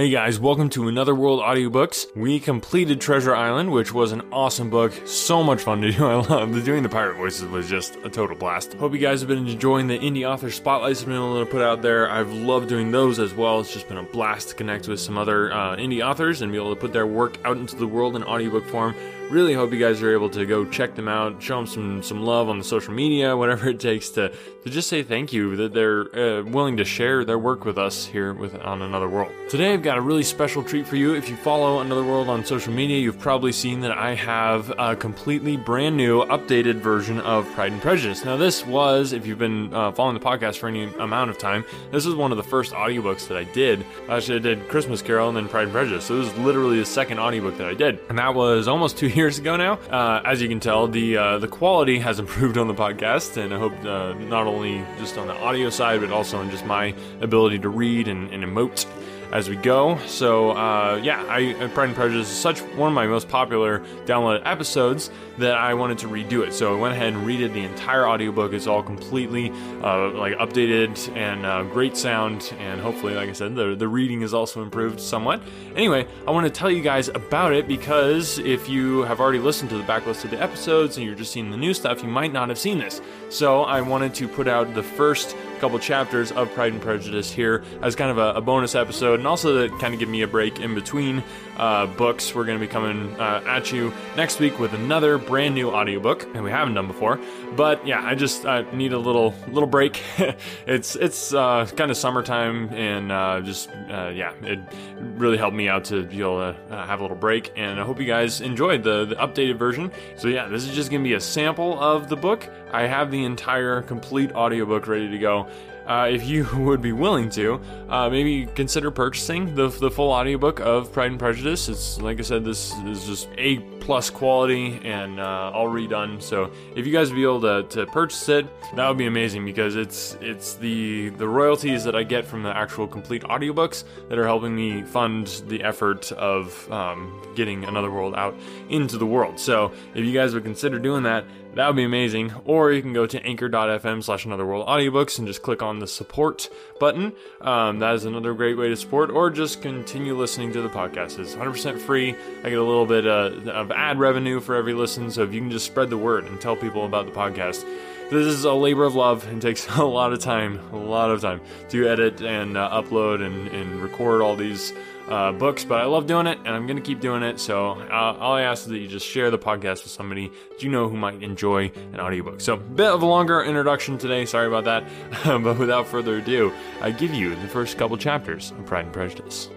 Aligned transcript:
Hey 0.00 0.08
guys, 0.08 0.40
welcome 0.40 0.70
to 0.70 0.88
Another 0.88 1.14
World 1.14 1.42
Audiobooks. 1.42 2.06
We 2.16 2.40
completed 2.40 3.02
Treasure 3.02 3.36
Island, 3.36 3.70
which 3.70 3.92
was 3.92 4.12
an 4.12 4.22
awesome 4.32 4.70
book. 4.70 4.94
So 5.04 5.42
much 5.42 5.60
fun 5.60 5.82
to 5.82 5.92
do. 5.92 6.06
I 6.06 6.14
love 6.14 6.64
doing 6.64 6.82
the 6.82 6.88
pirate 6.88 7.16
voices 7.16 7.46
was 7.50 7.68
just 7.68 7.96
a 7.96 8.08
total 8.08 8.34
blast. 8.34 8.72
Hope 8.72 8.94
you 8.94 8.98
guys 8.98 9.20
have 9.20 9.28
been 9.28 9.46
enjoying 9.46 9.88
the 9.88 9.98
indie 9.98 10.26
author 10.26 10.50
spotlights 10.50 11.00
I've 11.02 11.08
been 11.08 11.16
able 11.16 11.44
to 11.44 11.50
put 11.50 11.60
out 11.60 11.82
there. 11.82 12.08
I've 12.08 12.32
loved 12.32 12.70
doing 12.70 12.90
those 12.90 13.18
as 13.18 13.34
well. 13.34 13.60
It's 13.60 13.74
just 13.74 13.88
been 13.88 13.98
a 13.98 14.02
blast 14.02 14.48
to 14.48 14.54
connect 14.54 14.88
with 14.88 15.00
some 15.00 15.18
other 15.18 15.52
uh, 15.52 15.76
indie 15.76 16.02
authors 16.02 16.40
and 16.40 16.50
be 16.50 16.56
able 16.56 16.74
to 16.74 16.80
put 16.80 16.94
their 16.94 17.06
work 17.06 17.36
out 17.44 17.58
into 17.58 17.76
the 17.76 17.86
world 17.86 18.16
in 18.16 18.24
audiobook 18.24 18.64
form. 18.68 18.94
Really 19.30 19.54
hope 19.54 19.70
you 19.70 19.78
guys 19.78 20.02
are 20.02 20.12
able 20.12 20.28
to 20.30 20.44
go 20.44 20.64
check 20.64 20.96
them 20.96 21.06
out, 21.06 21.40
show 21.40 21.54
them 21.54 21.66
some 21.66 22.02
some 22.02 22.22
love 22.22 22.48
on 22.48 22.58
the 22.58 22.64
social 22.64 22.92
media, 22.92 23.36
whatever 23.36 23.68
it 23.68 23.78
takes 23.78 24.08
to 24.10 24.30
to 24.64 24.70
just 24.70 24.88
say 24.88 25.04
thank 25.04 25.32
you 25.32 25.54
that 25.54 25.72
they're 25.72 26.16
uh, 26.16 26.42
willing 26.42 26.78
to 26.78 26.84
share 26.84 27.24
their 27.24 27.38
work 27.38 27.64
with 27.64 27.78
us 27.78 28.06
here 28.06 28.34
with 28.34 28.56
on 28.60 28.82
Another 28.82 29.08
World. 29.08 29.30
Today 29.48 29.72
I've 29.72 29.82
got 29.82 29.89
a 29.96 30.00
really 30.00 30.22
special 30.22 30.62
treat 30.62 30.86
for 30.86 30.96
you. 30.96 31.14
If 31.14 31.28
you 31.28 31.36
follow 31.36 31.80
Another 31.80 32.04
World 32.04 32.28
on 32.28 32.44
social 32.44 32.72
media, 32.72 32.98
you've 32.98 33.18
probably 33.18 33.52
seen 33.52 33.80
that 33.80 33.92
I 33.92 34.14
have 34.14 34.72
a 34.78 34.94
completely 34.94 35.56
brand 35.56 35.96
new, 35.96 36.22
updated 36.24 36.76
version 36.76 37.20
of 37.20 37.50
Pride 37.52 37.72
and 37.72 37.80
Prejudice. 37.80 38.24
Now 38.24 38.36
this 38.36 38.66
was, 38.66 39.12
if 39.12 39.26
you've 39.26 39.38
been 39.38 39.72
uh, 39.72 39.92
following 39.92 40.18
the 40.18 40.24
podcast 40.24 40.58
for 40.58 40.68
any 40.68 40.84
amount 40.94 41.30
of 41.30 41.38
time, 41.38 41.64
this 41.90 42.04
was 42.04 42.14
one 42.14 42.30
of 42.30 42.36
the 42.36 42.42
first 42.42 42.72
audiobooks 42.72 43.28
that 43.28 43.36
I 43.36 43.44
did. 43.44 43.84
Actually, 44.08 44.36
I 44.36 44.40
did 44.40 44.68
Christmas 44.68 45.02
Carol 45.02 45.28
and 45.28 45.36
then 45.36 45.48
Pride 45.48 45.64
and 45.64 45.72
Prejudice. 45.72 46.04
So 46.04 46.16
this 46.18 46.32
was 46.32 46.38
literally 46.44 46.78
the 46.78 46.86
second 46.86 47.18
audiobook 47.18 47.56
that 47.58 47.66
I 47.66 47.74
did, 47.74 48.00
and 48.08 48.18
that 48.18 48.34
was 48.34 48.68
almost 48.68 48.98
two 48.98 49.08
years 49.08 49.38
ago 49.38 49.56
now. 49.56 49.74
Uh, 49.90 50.22
as 50.24 50.42
you 50.42 50.48
can 50.48 50.60
tell, 50.60 50.88
the 50.88 51.16
uh, 51.16 51.38
the 51.38 51.48
quality 51.48 51.98
has 51.98 52.18
improved 52.24 52.58
on 52.58 52.68
the 52.68 52.74
podcast, 52.74 53.36
and 53.36 53.54
I 53.54 53.58
hope 53.58 53.72
uh, 53.84 54.14
not 54.14 54.46
only 54.46 54.84
just 54.98 55.18
on 55.18 55.26
the 55.26 55.34
audio 55.34 55.70
side, 55.70 56.00
but 56.00 56.10
also 56.10 56.40
in 56.40 56.50
just 56.50 56.64
my 56.64 56.94
ability 57.20 57.58
to 57.60 57.68
read 57.68 58.08
and, 58.08 58.30
and 58.30 58.44
emote 58.44 58.86
as 59.32 59.48
we 59.48 59.56
go. 59.56 59.98
So 60.06 60.50
uh, 60.50 61.00
yeah, 61.02 61.24
I, 61.28 61.54
Pride 61.74 61.88
and 61.88 61.94
Prejudice 61.94 62.30
is 62.30 62.36
such 62.36 62.60
one 62.60 62.88
of 62.88 62.94
my 62.94 63.06
most 63.06 63.28
popular 63.28 63.80
downloaded 64.04 64.42
episodes 64.44 65.10
that 65.38 65.56
I 65.56 65.74
wanted 65.74 65.98
to 65.98 66.08
redo 66.08 66.46
it. 66.46 66.52
So 66.52 66.76
I 66.76 66.80
went 66.80 66.94
ahead 66.94 67.12
and 67.12 67.26
redid 67.26 67.52
the 67.52 67.64
entire 67.64 68.06
audiobook. 68.06 68.52
It's 68.52 68.66
all 68.66 68.82
completely 68.82 69.50
uh, 69.82 70.10
like 70.10 70.34
updated 70.34 71.14
and 71.16 71.46
uh, 71.46 71.62
great 71.64 71.96
sound, 71.96 72.52
and 72.58 72.80
hopefully, 72.80 73.14
like 73.14 73.28
I 73.28 73.32
said, 73.32 73.54
the 73.54 73.74
the 73.74 73.88
reading 73.88 74.22
is 74.22 74.34
also 74.34 74.62
improved 74.62 75.00
somewhat. 75.00 75.42
Anyway, 75.74 76.06
I 76.26 76.30
want 76.30 76.46
to 76.46 76.52
tell 76.52 76.70
you 76.70 76.82
guys 76.82 77.08
about 77.08 77.52
it 77.52 77.66
because 77.66 78.38
if 78.38 78.68
you 78.68 79.02
have 79.02 79.20
already 79.20 79.38
listened 79.38 79.70
to 79.70 79.78
the 79.78 79.84
backlist 79.84 80.24
of 80.24 80.30
the 80.30 80.40
episodes 80.42 80.96
and 80.96 81.06
you're 81.06 81.14
just 81.14 81.32
seeing 81.32 81.50
the 81.50 81.56
new 81.56 81.74
stuff, 81.74 82.02
you 82.02 82.08
might 82.08 82.32
not 82.32 82.48
have 82.48 82.58
seen 82.58 82.78
this. 82.78 83.00
So 83.28 83.62
I 83.62 83.80
wanted 83.80 84.14
to 84.14 84.28
put 84.28 84.48
out 84.48 84.74
the 84.74 84.82
first 84.82 85.36
couple 85.60 85.78
chapters 85.78 86.32
of 86.32 86.52
Pride 86.54 86.72
and 86.72 86.80
Prejudice 86.82 87.30
here 87.30 87.62
as 87.82 87.94
kind 87.94 88.10
of 88.10 88.18
a, 88.18 88.38
a 88.38 88.40
bonus 88.40 88.74
episode, 88.74 89.18
and 89.18 89.28
also 89.28 89.68
to 89.68 89.78
kind 89.78 89.92
of 89.92 90.00
give 90.00 90.08
me 90.08 90.22
a 90.22 90.26
break 90.26 90.58
in 90.58 90.74
between 90.74 91.22
uh, 91.60 91.86
books. 91.86 92.34
We're 92.34 92.46
going 92.46 92.58
to 92.58 92.66
be 92.66 92.70
coming 92.72 93.14
uh, 93.20 93.42
at 93.46 93.70
you 93.70 93.92
next 94.16 94.40
week 94.40 94.58
with 94.58 94.72
another 94.72 95.18
brand 95.18 95.54
new 95.54 95.70
audiobook, 95.70 96.24
and 96.34 96.42
we 96.42 96.50
haven't 96.50 96.74
done 96.74 96.86
before. 96.86 97.20
But 97.54 97.86
yeah, 97.86 98.02
I 98.02 98.14
just 98.14 98.46
uh, 98.46 98.62
need 98.72 98.94
a 98.94 98.98
little 98.98 99.34
little 99.48 99.68
break. 99.68 100.00
it's 100.66 100.96
it's 100.96 101.34
uh, 101.34 101.68
kind 101.76 101.90
of 101.90 101.96
summertime, 101.98 102.72
and 102.72 103.12
uh, 103.12 103.42
just 103.42 103.68
uh, 103.90 104.10
yeah, 104.14 104.32
it 104.42 104.58
really 104.96 105.36
helped 105.36 105.56
me 105.56 105.68
out 105.68 105.84
to 105.86 106.02
be 106.04 106.20
able 106.20 106.38
to 106.38 106.56
have 106.74 107.00
a 107.00 107.02
little 107.02 107.16
break. 107.16 107.52
And 107.56 107.78
I 107.78 107.84
hope 107.84 108.00
you 108.00 108.06
guys 108.06 108.40
enjoyed 108.40 108.82
the, 108.82 109.04
the 109.04 109.16
updated 109.16 109.58
version. 109.58 109.92
So 110.16 110.28
yeah, 110.28 110.48
this 110.48 110.66
is 110.66 110.74
just 110.74 110.90
going 110.90 111.02
to 111.02 111.08
be 111.08 111.14
a 111.14 111.20
sample 111.20 111.78
of 111.78 112.08
the 112.08 112.16
book. 112.16 112.48
I 112.72 112.86
have 112.86 113.10
the 113.10 113.24
entire 113.24 113.82
complete 113.82 114.32
audiobook 114.32 114.86
ready 114.86 115.10
to 115.10 115.18
go 115.18 115.46
uh, 115.90 116.06
if 116.08 116.24
you 116.24 116.46
would 116.56 116.80
be 116.80 116.92
willing 116.92 117.28
to, 117.28 117.60
uh, 117.88 118.08
maybe 118.08 118.46
consider 118.54 118.92
purchasing 118.92 119.54
the, 119.56 119.68
the 119.68 119.90
full 119.90 120.12
audiobook 120.12 120.60
of 120.60 120.92
Pride 120.92 121.10
and 121.10 121.18
Prejudice. 121.18 121.68
It's 121.68 122.00
like 122.00 122.20
I 122.20 122.22
said, 122.22 122.44
this 122.44 122.72
is 122.84 123.04
just 123.04 123.28
A 123.36 123.58
plus 123.80 124.08
quality 124.08 124.80
and 124.84 125.18
uh, 125.18 125.50
all 125.52 125.66
redone. 125.66 126.22
So 126.22 126.52
if 126.76 126.86
you 126.86 126.92
guys 126.92 127.10
would 127.10 127.16
be 127.16 127.24
able 127.24 127.40
to, 127.40 127.64
to 127.70 127.86
purchase 127.86 128.28
it, 128.28 128.46
that 128.76 128.88
would 128.88 128.98
be 128.98 129.06
amazing 129.06 129.44
because 129.44 129.74
it's 129.74 130.16
it's 130.20 130.54
the 130.54 131.08
the 131.10 131.26
royalties 131.26 131.82
that 131.84 131.96
I 131.96 132.04
get 132.04 132.24
from 132.24 132.44
the 132.44 132.56
actual 132.56 132.86
complete 132.86 133.24
audiobooks 133.24 133.82
that 134.08 134.16
are 134.16 134.26
helping 134.26 134.54
me 134.54 134.82
fund 134.82 135.42
the 135.48 135.64
effort 135.64 136.12
of 136.12 136.70
um, 136.70 137.20
getting 137.34 137.64
Another 137.64 137.90
World 137.90 138.14
out 138.14 138.36
into 138.68 138.96
the 138.96 139.06
world. 139.06 139.40
So 139.40 139.72
if 139.94 140.04
you 140.04 140.12
guys 140.12 140.34
would 140.34 140.44
consider 140.44 140.78
doing 140.78 141.02
that, 141.02 141.24
that 141.54 141.66
would 141.66 141.76
be 141.76 141.84
amazing. 141.84 142.32
Or 142.44 142.72
you 142.72 142.80
can 142.82 142.92
go 142.92 143.06
to 143.06 143.22
anchor.fm 143.24 144.04
slash 144.04 144.24
Another 144.24 144.46
World 144.46 144.66
Audiobooks 144.66 145.18
and 145.18 145.26
just 145.26 145.42
click 145.42 145.62
on 145.62 145.78
the 145.78 145.86
support 145.86 146.48
button. 146.78 147.12
Um, 147.40 147.80
that 147.80 147.94
is 147.94 148.04
another 148.04 148.34
great 148.34 148.56
way 148.56 148.68
to 148.68 148.76
support, 148.76 149.10
or 149.10 149.30
just 149.30 149.62
continue 149.62 150.16
listening 150.16 150.52
to 150.52 150.62
the 150.62 150.68
podcast. 150.68 151.18
It's 151.18 151.34
100% 151.34 151.80
free. 151.80 152.14
I 152.44 152.50
get 152.50 152.58
a 152.58 152.62
little 152.62 152.86
bit 152.86 153.06
uh, 153.06 153.50
of 153.50 153.70
ad 153.72 153.98
revenue 153.98 154.40
for 154.40 154.54
every 154.54 154.74
listen, 154.74 155.10
so 155.10 155.22
if 155.22 155.34
you 155.34 155.40
can 155.40 155.50
just 155.50 155.66
spread 155.66 155.90
the 155.90 155.98
word 155.98 156.24
and 156.26 156.40
tell 156.40 156.56
people 156.56 156.86
about 156.86 157.06
the 157.06 157.12
podcast. 157.12 157.64
This 158.10 158.26
is 158.26 158.44
a 158.44 158.52
labor 158.52 158.84
of 158.84 158.96
love 158.96 159.24
and 159.28 159.40
takes 159.40 159.68
a 159.76 159.84
lot 159.84 160.12
of 160.12 160.18
time, 160.18 160.58
a 160.72 160.76
lot 160.76 161.12
of 161.12 161.20
time 161.20 161.40
to 161.68 161.88
edit 161.88 162.20
and 162.20 162.56
uh, 162.56 162.82
upload 162.82 163.24
and, 163.24 163.46
and 163.48 163.80
record 163.80 164.20
all 164.20 164.34
these 164.34 164.72
uh, 165.06 165.30
books, 165.30 165.64
but 165.64 165.80
I 165.80 165.84
love 165.84 166.08
doing 166.08 166.26
it 166.26 166.38
and 166.38 166.48
I'm 166.48 166.66
going 166.66 166.76
to 166.76 166.82
keep 166.82 167.00
doing 167.00 167.22
it. 167.22 167.38
So 167.38 167.70
uh, 167.70 168.16
all 168.18 168.34
I 168.34 168.42
ask 168.42 168.64
is 168.64 168.70
that 168.70 168.78
you 168.78 168.88
just 168.88 169.06
share 169.06 169.30
the 169.30 169.38
podcast 169.38 169.84
with 169.84 169.92
somebody 169.92 170.28
that 170.50 170.60
you 170.60 170.70
know 170.70 170.88
who 170.88 170.96
might 170.96 171.22
enjoy 171.22 171.70
an 171.92 172.00
audiobook. 172.00 172.40
So, 172.40 172.54
a 172.54 172.56
bit 172.56 172.88
of 172.88 173.02
a 173.02 173.06
longer 173.06 173.44
introduction 173.44 173.96
today. 173.96 174.24
Sorry 174.26 174.48
about 174.48 174.64
that. 174.64 174.84
but 175.42 175.56
without 175.58 175.86
further 175.86 176.16
ado, 176.16 176.52
I 176.80 176.90
give 176.90 177.14
you 177.14 177.36
the 177.36 177.48
first 177.48 177.78
couple 177.78 177.96
chapters 177.96 178.50
of 178.50 178.66
Pride 178.66 178.86
and 178.86 178.92
Prejudice. 178.92 179.50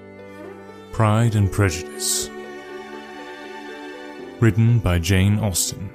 Pride 0.92 1.36
and 1.36 1.52
Prejudice. 1.52 2.30
Written 4.40 4.78
by 4.78 5.00
Jane 5.00 5.40
Austen. 5.40 5.90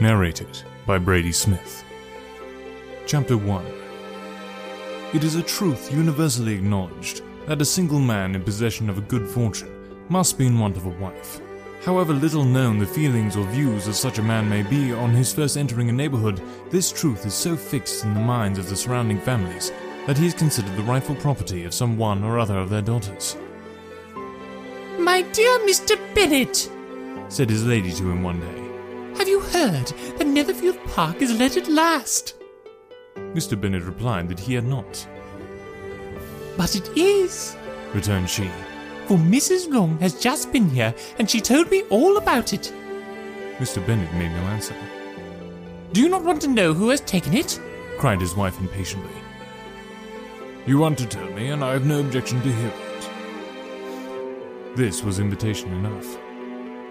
Narrated 0.00 0.62
by 0.86 0.98
Brady 0.98 1.32
Smith. 1.32 1.84
Chapter 3.06 3.36
1 3.36 3.64
It 5.14 5.24
is 5.24 5.34
a 5.34 5.42
truth 5.42 5.92
universally 5.92 6.54
acknowledged 6.54 7.22
that 7.46 7.60
a 7.60 7.64
single 7.64 8.00
man 8.00 8.34
in 8.34 8.42
possession 8.42 8.88
of 8.88 8.98
a 8.98 9.02
good 9.02 9.28
fortune 9.28 9.70
must 10.08 10.38
be 10.38 10.46
in 10.46 10.58
want 10.58 10.76
of 10.76 10.86
a 10.86 10.90
wife. 10.90 11.40
However 11.84 12.12
little 12.12 12.44
known 12.44 12.78
the 12.78 12.86
feelings 12.86 13.36
or 13.36 13.46
views 13.46 13.88
of 13.88 13.94
such 13.94 14.18
a 14.18 14.22
man 14.22 14.48
may 14.48 14.62
be 14.62 14.92
on 14.92 15.10
his 15.10 15.32
first 15.32 15.56
entering 15.56 15.88
a 15.88 15.92
neighborhood, 15.92 16.42
this 16.70 16.92
truth 16.92 17.24
is 17.24 17.34
so 17.34 17.56
fixed 17.56 18.04
in 18.04 18.14
the 18.14 18.20
minds 18.20 18.58
of 18.58 18.68
the 18.68 18.76
surrounding 18.76 19.20
families 19.20 19.72
that 20.06 20.18
he 20.18 20.26
is 20.26 20.34
considered 20.34 20.76
the 20.76 20.82
rightful 20.82 21.14
property 21.16 21.64
of 21.64 21.74
some 21.74 21.96
one 21.96 22.22
or 22.22 22.38
other 22.38 22.58
of 22.58 22.68
their 22.68 22.82
daughters. 22.82 23.36
My 24.98 25.22
dear 25.32 25.58
Mr. 25.60 25.96
Bennet, 26.14 26.70
said 27.32 27.48
his 27.48 27.64
lady 27.64 27.92
to 27.92 28.10
him 28.10 28.22
one 28.22 28.40
day, 28.40 28.59
heard 29.52 29.86
that 30.18 30.26
Netherfield 30.26 30.78
Park 30.86 31.22
is 31.22 31.38
let 31.38 31.56
at 31.56 31.68
last? 31.68 32.34
Mr. 33.16 33.60
Bennet 33.60 33.82
replied 33.82 34.28
that 34.28 34.40
he 34.40 34.54
had 34.54 34.66
not. 34.66 35.06
But 36.56 36.74
it 36.74 36.96
is, 36.96 37.56
returned 37.94 38.28
she, 38.28 38.48
for 39.06 39.16
Mrs. 39.16 39.68
Long 39.72 39.98
has 39.98 40.20
just 40.20 40.52
been 40.52 40.68
here 40.68 40.94
and 41.18 41.28
she 41.30 41.40
told 41.40 41.70
me 41.70 41.82
all 41.90 42.16
about 42.16 42.52
it. 42.52 42.72
Mr. 43.58 43.84
Bennet 43.86 44.12
made 44.14 44.30
no 44.32 44.42
answer. 44.48 44.74
Do 45.92 46.00
you 46.00 46.08
not 46.08 46.24
want 46.24 46.40
to 46.42 46.48
know 46.48 46.72
who 46.72 46.88
has 46.90 47.00
taken 47.00 47.34
it? 47.34 47.60
cried 47.98 48.20
his 48.20 48.36
wife 48.36 48.58
impatiently. 48.60 49.10
You 50.66 50.78
want 50.78 50.98
to 50.98 51.06
tell 51.06 51.28
me, 51.32 51.48
and 51.48 51.64
I 51.64 51.72
have 51.72 51.86
no 51.86 52.00
objection 52.00 52.40
to 52.42 52.52
hear 52.52 52.68
it. 52.68 53.10
This 54.76 55.02
was 55.02 55.18
invitation 55.18 55.72
enough. 55.72 56.16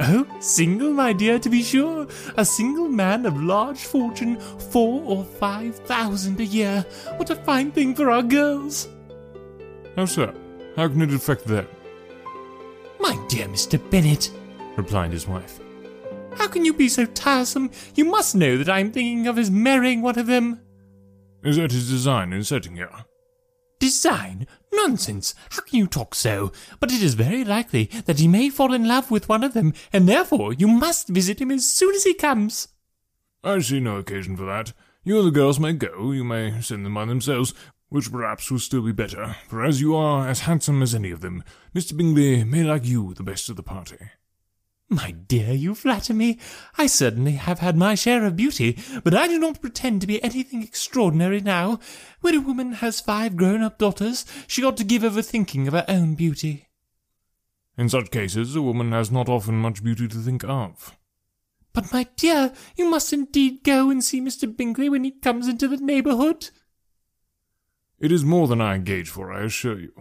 Oh, 0.00 0.26
single, 0.40 0.92
my 0.92 1.12
dear, 1.12 1.38
to 1.38 1.48
be 1.48 1.62
sure. 1.62 2.06
A 2.36 2.44
single 2.44 2.88
man 2.88 3.26
of 3.26 3.40
large 3.40 3.84
fortune, 3.84 4.38
four 4.40 5.02
or 5.04 5.24
five 5.24 5.76
thousand 5.76 6.40
a 6.40 6.44
year. 6.44 6.84
What 7.16 7.30
a 7.30 7.36
fine 7.36 7.70
thing 7.70 7.94
for 7.94 8.10
our 8.10 8.22
girls. 8.22 8.88
How 9.96 10.06
so? 10.06 10.34
How 10.76 10.88
can 10.88 11.02
it 11.02 11.14
affect 11.14 11.44
them? 11.44 11.68
My 12.98 13.16
dear 13.28 13.46
Mr. 13.46 13.78
Bennet, 13.90 14.30
replied 14.76 15.12
his 15.12 15.28
wife. 15.28 15.60
How 16.36 16.48
can 16.48 16.64
you 16.64 16.72
be 16.74 16.88
so 16.88 17.06
tiresome? 17.06 17.70
You 17.94 18.04
must 18.06 18.34
know 18.34 18.58
that 18.58 18.68
I 18.68 18.80
am 18.80 18.90
thinking 18.90 19.28
of 19.28 19.36
his 19.36 19.50
marrying 19.50 20.02
one 20.02 20.18
of 20.18 20.26
them. 20.26 20.60
Is 21.44 21.56
that 21.56 21.70
his 21.70 21.88
design 21.88 22.32
in 22.32 22.42
setting 22.42 22.74
here? 22.76 22.90
Design? 23.78 24.46
Nonsense! 24.76 25.34
How 25.50 25.62
can 25.62 25.78
you 25.78 25.86
talk 25.86 26.14
so? 26.14 26.52
But 26.80 26.92
it 26.92 27.02
is 27.02 27.14
very 27.14 27.44
likely 27.44 27.90
that 28.06 28.18
he 28.18 28.28
may 28.28 28.50
fall 28.50 28.74
in 28.74 28.86
love 28.88 29.10
with 29.10 29.28
one 29.28 29.44
of 29.44 29.54
them, 29.54 29.72
and 29.92 30.08
therefore 30.08 30.52
you 30.52 30.68
must 30.68 31.08
visit 31.08 31.40
him 31.40 31.50
as 31.50 31.66
soon 31.66 31.94
as 31.94 32.04
he 32.04 32.14
comes. 32.14 32.68
I 33.42 33.60
see 33.60 33.80
no 33.80 33.96
occasion 33.96 34.36
for 34.36 34.44
that. 34.46 34.72
You 35.04 35.18
and 35.18 35.26
the 35.26 35.30
girls 35.30 35.60
may 35.60 35.74
go, 35.74 36.12
you 36.12 36.24
may 36.24 36.60
send 36.62 36.86
them 36.86 36.94
by 36.94 37.04
themselves, 37.04 37.52
which 37.90 38.10
perhaps 38.10 38.50
will 38.50 38.58
still 38.58 38.82
be 38.82 38.92
better, 38.92 39.36
for 39.48 39.64
as 39.64 39.80
you 39.80 39.94
are 39.94 40.26
as 40.26 40.40
handsome 40.40 40.82
as 40.82 40.94
any 40.94 41.10
of 41.10 41.20
them, 41.20 41.44
Mr. 41.74 41.96
Bingley 41.96 42.42
may 42.42 42.64
like 42.64 42.84
you 42.84 43.14
the 43.14 43.22
best 43.22 43.48
of 43.48 43.56
the 43.56 43.62
party. 43.62 43.98
My 44.88 45.12
dear, 45.12 45.52
you 45.52 45.74
flatter 45.74 46.12
me. 46.12 46.38
I 46.76 46.86
certainly 46.86 47.32
have 47.32 47.60
had 47.60 47.76
my 47.76 47.94
share 47.94 48.24
of 48.24 48.36
beauty, 48.36 48.78
but 49.02 49.14
I 49.14 49.26
do 49.26 49.38
not 49.38 49.60
pretend 49.60 50.02
to 50.02 50.06
be 50.06 50.22
anything 50.22 50.62
extraordinary 50.62 51.40
now. 51.40 51.80
When 52.20 52.34
a 52.34 52.40
woman 52.40 52.74
has 52.74 53.00
five 53.00 53.36
grown-up 53.36 53.78
daughters, 53.78 54.26
she 54.46 54.62
ought 54.62 54.76
to 54.76 54.84
give 54.84 55.02
over 55.02 55.22
thinking 55.22 55.66
of 55.66 55.74
her 55.74 55.86
own 55.88 56.14
beauty. 56.14 56.68
In 57.76 57.88
such 57.88 58.10
cases, 58.10 58.54
a 58.54 58.62
woman 58.62 58.92
has 58.92 59.10
not 59.10 59.28
often 59.28 59.56
much 59.56 59.82
beauty 59.82 60.06
to 60.06 60.18
think 60.18 60.44
of. 60.44 60.96
But, 61.72 61.92
my 61.92 62.06
dear, 62.16 62.52
you 62.76 62.88
must 62.88 63.12
indeed 63.12 63.64
go 63.64 63.90
and 63.90 64.04
see 64.04 64.20
Mr. 64.20 64.54
Bingley 64.54 64.88
when 64.88 65.02
he 65.02 65.10
comes 65.10 65.48
into 65.48 65.66
the 65.66 65.78
neighbourhood. 65.78 66.50
It 67.98 68.12
is 68.12 68.24
more 68.24 68.46
than 68.46 68.60
I 68.60 68.76
engage 68.76 69.08
for, 69.08 69.32
I 69.32 69.42
assure 69.44 69.80
you. 69.80 69.92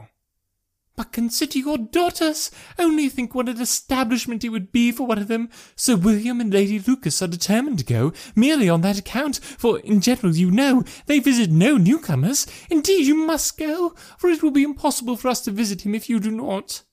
But 0.96 1.12
consider 1.12 1.58
your 1.58 1.78
daughters. 1.80 2.52
Only 2.78 3.10
think 3.10 3.34
what 3.34 3.50
an 3.50 3.60
establishment 3.60 4.44
it 4.44 4.50
would 4.50 4.72
be 4.72 4.92
for 4.92 5.08
one 5.08 5.18
of 5.18 5.28
them. 5.28 5.50
Sir 5.76 5.96
William 5.96 6.40
and 6.40 6.54
Lady 6.54 6.80
Lucas 6.80 7.22
are 7.22 7.28
determined 7.28 7.80
to 7.80 7.86
go, 7.86 8.14
merely 8.36 8.70
on 8.70 8.82
that 8.82 9.00
account, 9.00 9.38
for 9.38 9.80
in 9.80 10.02
general, 10.02 10.36
you 10.36 10.52
know, 10.52 10.84
they 11.08 11.20
visit 11.20 11.50
no 11.50 11.78
newcomers. 11.78 12.46
Indeed, 12.70 13.08
you 13.08 13.16
must 13.16 13.58
go, 13.58 13.96
for 14.20 14.30
it 14.30 14.44
will 14.44 14.52
be 14.52 14.64
impossible 14.64 15.16
for 15.16 15.30
us 15.30 15.42
to 15.42 15.52
visit 15.52 15.82
him 15.82 15.96
if 15.96 16.10
you 16.10 16.20
do 16.20 16.30
not. 16.30 16.84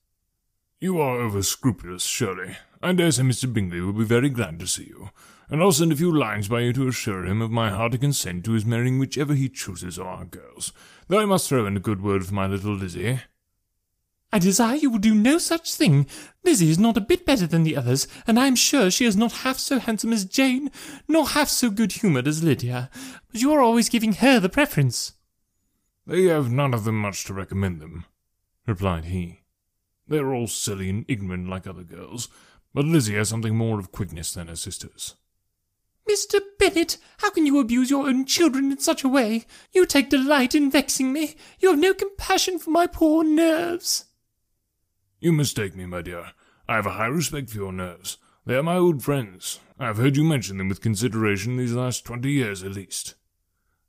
You 0.79 0.99
are 0.99 1.19
over 1.19 1.43
scrupulous, 1.43 2.03
surely. 2.03 2.57
I 2.81 2.93
dare 2.93 3.11
say 3.11 3.21
Mr. 3.21 3.53
Bingley 3.53 3.81
will 3.81 3.93
be 3.93 4.03
very 4.03 4.29
glad 4.29 4.59
to 4.59 4.65
see 4.65 4.85
you, 4.85 5.11
and 5.47 5.61
I'll 5.61 5.71
send 5.71 5.91
a 5.91 5.95
few 5.95 6.11
lines 6.11 6.47
by 6.47 6.61
you 6.61 6.73
to 6.73 6.87
assure 6.87 7.23
him 7.23 7.39
of 7.39 7.51
my 7.51 7.69
hearty 7.69 7.99
consent 7.99 8.45
to 8.45 8.53
his 8.53 8.65
marrying 8.65 8.97
whichever 8.97 9.35
he 9.35 9.47
chooses 9.47 9.99
of 9.99 10.07
our 10.07 10.25
girls, 10.25 10.73
though 11.07 11.19
I 11.19 11.25
must 11.25 11.47
throw 11.47 11.67
in 11.67 11.77
a 11.77 11.79
good 11.79 12.01
word 12.01 12.25
for 12.25 12.33
my 12.33 12.47
little 12.47 12.73
Lizzie. 12.73 13.19
I 14.33 14.39
desire 14.39 14.75
you 14.75 14.89
will 14.89 14.99
do 14.99 15.13
no 15.13 15.37
such 15.37 15.73
thing. 15.73 16.07
Lizzie 16.43 16.69
is 16.69 16.79
not 16.79 16.95
a 16.95 17.01
bit 17.01 17.25
better 17.25 17.45
than 17.45 17.63
the 17.63 17.75
others, 17.75 18.07
and 18.25 18.39
I 18.39 18.47
am 18.47 18.55
sure 18.55 18.89
she 18.89 19.05
is 19.05 19.17
not 19.17 19.31
half 19.43 19.57
so 19.57 19.79
handsome 19.79 20.13
as 20.13 20.23
Jane, 20.23 20.71
nor 21.07 21.27
half 21.27 21.49
so 21.49 21.69
good-humoured 21.69 22.27
as 22.27 22.43
Lydia. 22.43 22.89
But 23.31 23.41
you 23.41 23.51
are 23.51 23.61
always 23.61 23.89
giving 23.89 24.13
her 24.13 24.39
the 24.39 24.47
preference. 24.47 25.13
They 26.07 26.23
have 26.23 26.51
none 26.51 26.73
of 26.73 26.85
them 26.85 26.99
much 26.99 27.25
to 27.25 27.33
recommend 27.33 27.81
them, 27.81 28.05
replied 28.65 29.05
he. 29.05 29.41
They 30.07 30.17
are 30.17 30.33
all 30.33 30.47
silly 30.47 30.89
and 30.89 31.05
ignorant 31.07 31.49
like 31.49 31.67
other 31.67 31.83
girls, 31.83 32.29
but 32.73 32.85
Lizzie 32.85 33.15
has 33.15 33.29
something 33.29 33.55
more 33.55 33.79
of 33.79 33.91
quickness 33.91 34.33
than 34.33 34.47
her 34.47 34.55
sisters. 34.55 35.15
Mr. 36.09 36.39
Bennet, 36.57 36.97
how 37.19 37.29
can 37.29 37.45
you 37.45 37.59
abuse 37.59 37.89
your 37.89 38.07
own 38.07 38.25
children 38.25 38.71
in 38.71 38.79
such 38.79 39.03
a 39.03 39.09
way? 39.09 39.45
You 39.71 39.85
take 39.85 40.09
delight 40.09 40.55
in 40.55 40.71
vexing 40.71 41.13
me. 41.13 41.35
You 41.59 41.69
have 41.69 41.79
no 41.79 41.93
compassion 41.93 42.59
for 42.59 42.71
my 42.71 42.87
poor 42.87 43.23
nerves. 43.23 44.05
You 45.23 45.31
mistake 45.31 45.75
me, 45.75 45.85
my 45.85 46.01
dear. 46.01 46.31
I 46.67 46.77
have 46.77 46.87
a 46.87 46.93
high 46.93 47.05
respect 47.05 47.51
for 47.51 47.57
your 47.57 47.71
nerves. 47.71 48.17
They 48.43 48.55
are 48.55 48.63
my 48.63 48.75
old 48.75 49.03
friends. 49.03 49.59
I 49.77 49.85
have 49.85 49.97
heard 49.97 50.17
you 50.17 50.23
mention 50.23 50.57
them 50.57 50.67
with 50.67 50.81
consideration 50.81 51.57
these 51.57 51.73
last 51.73 52.03
twenty 52.05 52.31
years 52.31 52.63
at 52.63 52.71
least. 52.71 53.13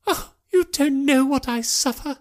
Oh, 0.07 0.35
you 0.53 0.65
don't 0.65 1.07
know 1.07 1.25
what 1.25 1.49
I 1.49 1.63
suffer. 1.63 2.19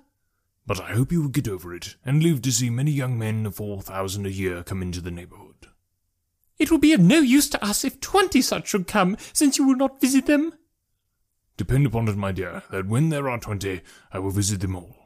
But 0.65 0.79
I 0.79 0.93
hope 0.93 1.11
you 1.11 1.21
will 1.21 1.29
get 1.29 1.49
over 1.49 1.75
it, 1.75 1.97
and 2.05 2.23
live 2.23 2.41
to 2.43 2.53
see 2.53 2.69
many 2.69 2.91
young 2.91 3.19
men 3.19 3.45
of 3.45 3.55
four 3.55 3.81
thousand 3.81 4.25
a 4.25 4.31
year 4.31 4.63
come 4.63 4.81
into 4.81 5.01
the 5.01 5.11
neighbourhood. 5.11 5.67
It 6.57 6.71
will 6.71 6.77
be 6.77 6.93
of 6.93 7.01
no 7.01 7.19
use 7.19 7.49
to 7.49 7.61
us 7.61 7.83
if 7.83 7.99
twenty 7.99 8.41
such 8.41 8.69
should 8.69 8.87
come, 8.87 9.17
since 9.33 9.57
you 9.57 9.67
will 9.67 9.75
not 9.75 9.99
visit 9.99 10.25
them. 10.25 10.53
Depend 11.57 11.85
upon 11.85 12.07
it, 12.07 12.15
my 12.15 12.31
dear, 12.31 12.63
that 12.71 12.87
when 12.87 13.09
there 13.09 13.29
are 13.29 13.39
twenty, 13.39 13.81
I 14.13 14.19
will 14.19 14.31
visit 14.31 14.61
them 14.61 14.77
all. 14.77 15.00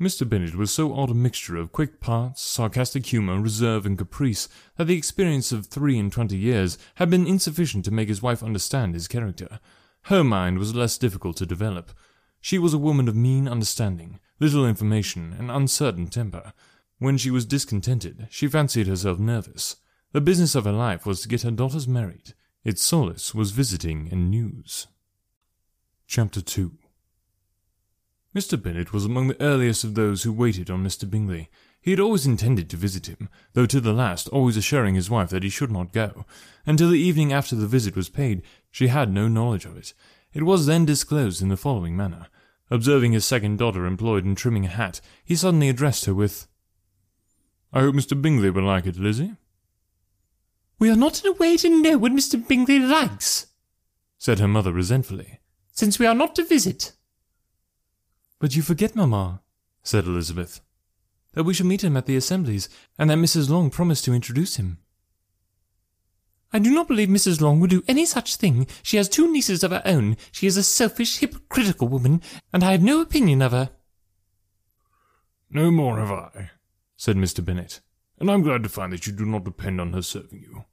Mr. 0.00 0.26
Bennet 0.26 0.54
was 0.54 0.70
so 0.70 0.94
odd 0.94 1.10
a 1.10 1.14
mixture 1.14 1.56
of 1.56 1.72
quick 1.72 2.00
parts, 2.00 2.40
sarcastic 2.40 3.04
humour, 3.04 3.38
reserve, 3.38 3.84
and 3.84 3.98
caprice 3.98 4.48
that 4.78 4.86
the 4.86 4.96
experience 4.96 5.52
of 5.52 5.66
three 5.66 5.98
and 5.98 6.10
twenty 6.10 6.38
years 6.38 6.78
had 6.94 7.10
been 7.10 7.26
insufficient 7.26 7.84
to 7.84 7.90
make 7.90 8.08
his 8.08 8.22
wife 8.22 8.42
understand 8.42 8.94
his 8.94 9.06
character. 9.06 9.60
Her 10.04 10.24
mind 10.24 10.58
was 10.58 10.74
less 10.74 10.96
difficult 10.96 11.36
to 11.36 11.44
develop. 11.44 11.92
She 12.40 12.58
was 12.58 12.72
a 12.72 12.78
woman 12.78 13.08
of 13.08 13.14
mean 13.14 13.46
understanding, 13.46 14.18
little 14.38 14.66
information, 14.66 15.36
and 15.38 15.50
uncertain 15.50 16.06
temper. 16.06 16.54
When 16.98 17.18
she 17.18 17.30
was 17.30 17.44
discontented, 17.44 18.26
she 18.30 18.48
fancied 18.48 18.86
herself 18.86 19.18
nervous. 19.18 19.76
The 20.12 20.22
business 20.22 20.54
of 20.54 20.64
her 20.64 20.72
life 20.72 21.04
was 21.04 21.20
to 21.20 21.28
get 21.28 21.42
her 21.42 21.50
daughters 21.50 21.86
married. 21.86 22.32
Its 22.64 22.80
solace 22.80 23.34
was 23.34 23.50
visiting 23.50 24.08
and 24.10 24.30
news. 24.30 24.86
Chapter 26.06 26.40
2 26.40 26.78
Mr. 28.34 28.60
Bennet 28.60 28.92
was 28.92 29.04
among 29.04 29.26
the 29.26 29.40
earliest 29.42 29.82
of 29.82 29.94
those 29.94 30.22
who 30.22 30.32
waited 30.32 30.70
on 30.70 30.84
Mr. 30.84 31.08
Bingley. 31.08 31.48
He 31.80 31.90
had 31.90 31.98
always 31.98 32.26
intended 32.26 32.70
to 32.70 32.76
visit 32.76 33.06
him, 33.06 33.28
though 33.54 33.66
to 33.66 33.80
the 33.80 33.92
last 33.92 34.28
always 34.28 34.56
assuring 34.56 34.94
his 34.94 35.10
wife 35.10 35.30
that 35.30 35.42
he 35.42 35.48
should 35.48 35.72
not 35.72 35.92
go. 35.92 36.24
Until 36.64 36.90
the 36.90 37.00
evening 37.00 37.32
after 37.32 37.56
the 37.56 37.66
visit 37.66 37.96
was 37.96 38.08
paid, 38.08 38.42
she 38.70 38.86
had 38.86 39.12
no 39.12 39.26
knowledge 39.26 39.64
of 39.64 39.76
it. 39.76 39.94
It 40.32 40.44
was 40.44 40.66
then 40.66 40.84
disclosed 40.84 41.42
in 41.42 41.48
the 41.48 41.56
following 41.56 41.96
manner. 41.96 42.28
Observing 42.70 43.12
his 43.12 43.24
second 43.24 43.58
daughter 43.58 43.84
employed 43.84 44.24
in 44.24 44.36
trimming 44.36 44.64
a 44.64 44.68
hat, 44.68 45.00
he 45.24 45.34
suddenly 45.34 45.68
addressed 45.68 46.04
her 46.04 46.14
with, 46.14 46.46
I 47.72 47.80
hope 47.80 47.96
Mr. 47.96 48.20
Bingley 48.20 48.50
will 48.50 48.62
like 48.62 48.86
it, 48.86 48.96
Lizzie. 48.96 49.34
We 50.78 50.88
are 50.88 50.96
not 50.96 51.24
in 51.24 51.32
a 51.32 51.36
way 51.36 51.56
to 51.56 51.82
know 51.82 51.98
what 51.98 52.12
Mr. 52.12 52.46
Bingley 52.46 52.78
likes, 52.78 53.48
said 54.18 54.38
her 54.38 54.48
mother 54.48 54.72
resentfully, 54.72 55.40
since 55.72 55.98
we 55.98 56.06
are 56.06 56.14
not 56.14 56.36
to 56.36 56.44
visit. 56.44 56.92
But 58.40 58.56
you 58.56 58.62
forget, 58.62 58.96
mamma, 58.96 59.42
said 59.82 60.06
Elizabeth, 60.06 60.60
that 61.34 61.44
we 61.44 61.54
shall 61.54 61.66
meet 61.66 61.84
him 61.84 61.96
at 61.96 62.06
the 62.06 62.16
assemblies, 62.16 62.68
and 62.98 63.08
that 63.10 63.18
Mrs. 63.18 63.48
Long 63.48 63.70
promised 63.70 64.04
to 64.06 64.14
introduce 64.14 64.56
him. 64.56 64.78
I 66.52 66.58
do 66.58 66.72
not 66.72 66.88
believe 66.88 67.08
Mrs. 67.08 67.40
Long 67.40 67.60
would 67.60 67.70
do 67.70 67.84
any 67.86 68.04
such 68.04 68.34
thing. 68.34 68.66
She 68.82 68.96
has 68.96 69.08
two 69.08 69.30
nieces 69.30 69.62
of 69.62 69.70
her 69.70 69.82
own. 69.84 70.16
She 70.32 70.48
is 70.48 70.56
a 70.56 70.64
selfish, 70.64 71.18
hypocritical 71.18 71.86
woman, 71.86 72.22
and 72.52 72.64
I 72.64 72.72
have 72.72 72.82
no 72.82 73.00
opinion 73.00 73.40
of 73.42 73.52
her. 73.52 73.70
No 75.50 75.70
more 75.70 75.98
have 75.98 76.10
I, 76.10 76.50
said 76.96 77.16
Mr. 77.16 77.44
Bennet, 77.44 77.80
and 78.18 78.30
I'm 78.30 78.42
glad 78.42 78.62
to 78.62 78.68
find 78.68 78.92
that 78.92 79.06
you 79.06 79.12
do 79.12 79.26
not 79.26 79.44
depend 79.44 79.80
on 79.80 79.92
her 79.92 80.02
serving 80.02 80.40
you. 80.40 80.64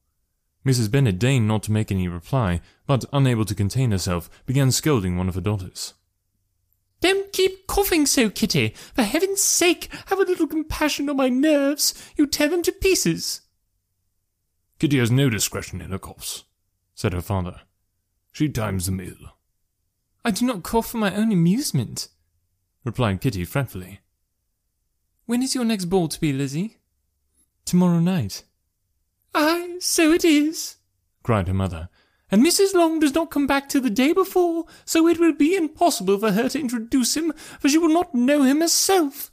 Mrs. 0.65 0.89
Bennet 0.89 1.19
deigned 1.19 1.47
not 1.47 1.63
to 1.63 1.71
make 1.71 1.91
any 1.91 2.07
reply, 2.07 2.61
but, 2.85 3.05
unable 3.11 3.45
to 3.45 3.55
contain 3.55 3.91
herself, 3.91 4.29
began 4.45 4.71
scolding 4.71 5.17
one 5.17 5.27
of 5.27 5.35
her 5.35 5.41
daughters. 5.41 5.93
Don't 6.99 7.31
keep 7.31 7.67
coughing 7.67 8.05
so, 8.05 8.29
Kitty. 8.29 8.73
For 8.95 9.03
heaven's 9.03 9.41
sake, 9.41 9.89
have 10.07 10.19
a 10.19 10.23
little 10.23 10.47
compassion 10.47 11.09
on 11.09 11.17
my 11.17 11.29
nerves. 11.29 11.93
You 12.15 12.25
tear 12.25 12.49
them 12.49 12.63
to 12.63 12.71
pieces. 12.71 13.41
Kitty 14.79 14.99
has 14.99 15.11
no 15.11 15.29
discretion 15.29 15.81
in 15.81 15.91
her 15.91 15.99
coughs, 15.99 16.43
said 16.95 17.13
her 17.13 17.21
father. 17.21 17.61
She 18.31 18.49
times 18.49 18.85
them 18.85 18.99
ill. 18.99 19.33
I 20.23 20.31
do 20.31 20.45
not 20.45 20.63
cough 20.63 20.91
for 20.91 20.97
my 20.97 21.15
own 21.15 21.31
amusement, 21.31 22.09
replied 22.83 23.21
Kitty 23.21 23.45
fretfully. 23.45 24.01
When 25.25 25.41
is 25.41 25.55
your 25.55 25.65
next 25.65 25.85
ball 25.85 26.07
to 26.07 26.19
be, 26.19 26.33
Lizzie? 26.33 26.77
Tomorrow 27.65 27.99
night. 27.99 28.43
Ay, 29.33 29.77
so 29.79 30.11
it 30.11 30.23
is, 30.23 30.77
cried 31.21 31.47
her 31.47 31.53
mother, 31.53 31.89
and 32.29 32.45
Mrs. 32.45 32.73
Long 32.73 32.99
does 32.99 33.13
not 33.13 33.31
come 33.31 33.47
back 33.47 33.69
till 33.69 33.81
the 33.81 33.89
day 33.89 34.13
before, 34.13 34.65
so 34.85 35.07
it 35.07 35.19
will 35.19 35.33
be 35.33 35.55
impossible 35.55 36.17
for 36.19 36.31
her 36.31 36.49
to 36.49 36.59
introduce 36.59 37.15
him, 37.15 37.33
for 37.59 37.69
she 37.69 37.77
will 37.77 37.93
not 37.93 38.13
know 38.13 38.43
him 38.43 38.61
herself. 38.61 39.31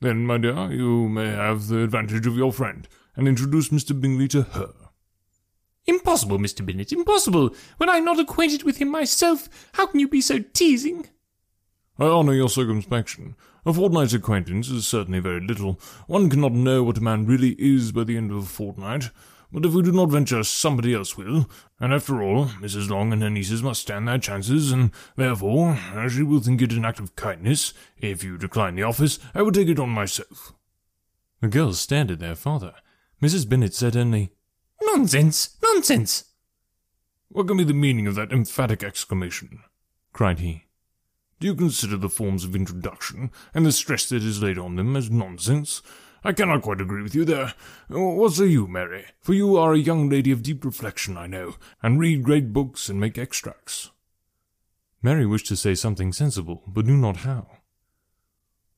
Then, 0.00 0.26
my 0.26 0.38
dear, 0.38 0.72
you 0.72 1.08
may 1.08 1.28
have 1.28 1.68
the 1.68 1.82
advantage 1.82 2.26
of 2.26 2.36
your 2.36 2.52
friend, 2.52 2.88
and 3.16 3.28
introduce 3.28 3.68
Mr. 3.68 3.98
Bingley 3.98 4.28
to 4.28 4.42
her. 4.42 4.72
Impossible, 5.86 6.38
Mr. 6.38 6.64
Bennet, 6.64 6.92
impossible. 6.92 7.54
When 7.78 7.88
I 7.88 7.96
am 7.96 8.04
not 8.04 8.20
acquainted 8.20 8.62
with 8.62 8.76
him 8.76 8.90
myself, 8.90 9.48
how 9.72 9.86
can 9.86 10.00
you 10.00 10.08
be 10.08 10.20
so 10.20 10.38
teasing? 10.38 11.08
I 11.98 12.04
honour 12.04 12.34
your 12.34 12.48
circumspection. 12.48 13.34
A 13.66 13.72
fortnight's 13.74 14.14
acquaintance 14.14 14.68
is 14.70 14.86
certainly 14.86 15.20
very 15.20 15.40
little. 15.40 15.80
One 16.06 16.30
cannot 16.30 16.52
know 16.52 16.82
what 16.82 16.98
a 16.98 17.02
man 17.02 17.26
really 17.26 17.56
is 17.58 17.92
by 17.92 18.04
the 18.04 18.16
end 18.16 18.30
of 18.30 18.38
a 18.38 18.46
fortnight. 18.46 19.10
But 19.52 19.66
if 19.66 19.72
we 19.72 19.82
do 19.82 19.90
not 19.90 20.10
venture, 20.10 20.44
somebody 20.44 20.94
else 20.94 21.16
will. 21.16 21.50
And 21.80 21.92
after 21.92 22.22
all, 22.22 22.46
Mrs. 22.46 22.88
Long 22.88 23.12
and 23.12 23.22
her 23.22 23.30
nieces 23.30 23.62
must 23.62 23.82
stand 23.82 24.06
their 24.06 24.18
chances, 24.18 24.70
and 24.70 24.92
therefore, 25.16 25.78
as 25.94 26.16
you 26.16 26.26
will 26.26 26.40
think 26.40 26.62
it 26.62 26.72
an 26.72 26.84
act 26.84 27.00
of 27.00 27.16
kindness, 27.16 27.74
if 27.98 28.22
you 28.22 28.38
decline 28.38 28.76
the 28.76 28.84
office, 28.84 29.18
I 29.34 29.42
will 29.42 29.52
take 29.52 29.68
it 29.68 29.80
on 29.80 29.90
myself. 29.90 30.54
The 31.40 31.48
girls 31.48 31.80
stared 31.80 32.12
at 32.12 32.20
their 32.20 32.36
father. 32.36 32.74
Mrs. 33.20 33.48
Bennet 33.48 33.74
said 33.74 33.96
only, 33.96 34.30
Nonsense! 34.82 35.56
Nonsense! 35.62 36.24
What 37.28 37.48
can 37.48 37.56
be 37.56 37.64
the 37.64 37.74
meaning 37.74 38.06
of 38.06 38.14
that 38.14 38.32
emphatic 38.32 38.84
exclamation? 38.84 39.60
cried 40.12 40.40
he. 40.40 40.64
Do 41.40 41.46
you 41.46 41.54
consider 41.54 41.96
the 41.96 42.08
forms 42.08 42.44
of 42.44 42.54
introduction 42.54 43.30
and 43.54 43.64
the 43.64 43.72
stress 43.72 44.08
that 44.10 44.22
is 44.22 44.42
laid 44.42 44.58
on 44.58 44.76
them 44.76 44.94
as 44.94 45.10
nonsense? 45.10 45.80
I 46.22 46.32
cannot 46.32 46.62
quite 46.62 46.80
agree 46.80 47.02
with 47.02 47.14
you 47.14 47.24
there. 47.24 47.54
What 47.88 48.32
say 48.32 48.46
you, 48.46 48.66
Mary? 48.66 49.06
For 49.20 49.32
you 49.32 49.56
are 49.56 49.72
a 49.72 49.78
young 49.78 50.08
lady 50.08 50.30
of 50.30 50.42
deep 50.42 50.64
reflection, 50.64 51.16
I 51.16 51.26
know, 51.26 51.56
and 51.82 51.98
read 51.98 52.22
great 52.22 52.52
books 52.52 52.88
and 52.88 53.00
make 53.00 53.16
extracts. 53.16 53.90
Mary 55.02 55.24
wished 55.24 55.46
to 55.46 55.56
say 55.56 55.74
something 55.74 56.12
sensible, 56.12 56.62
but 56.66 56.84
knew 56.84 56.96
not 56.96 57.18
how. 57.18 57.46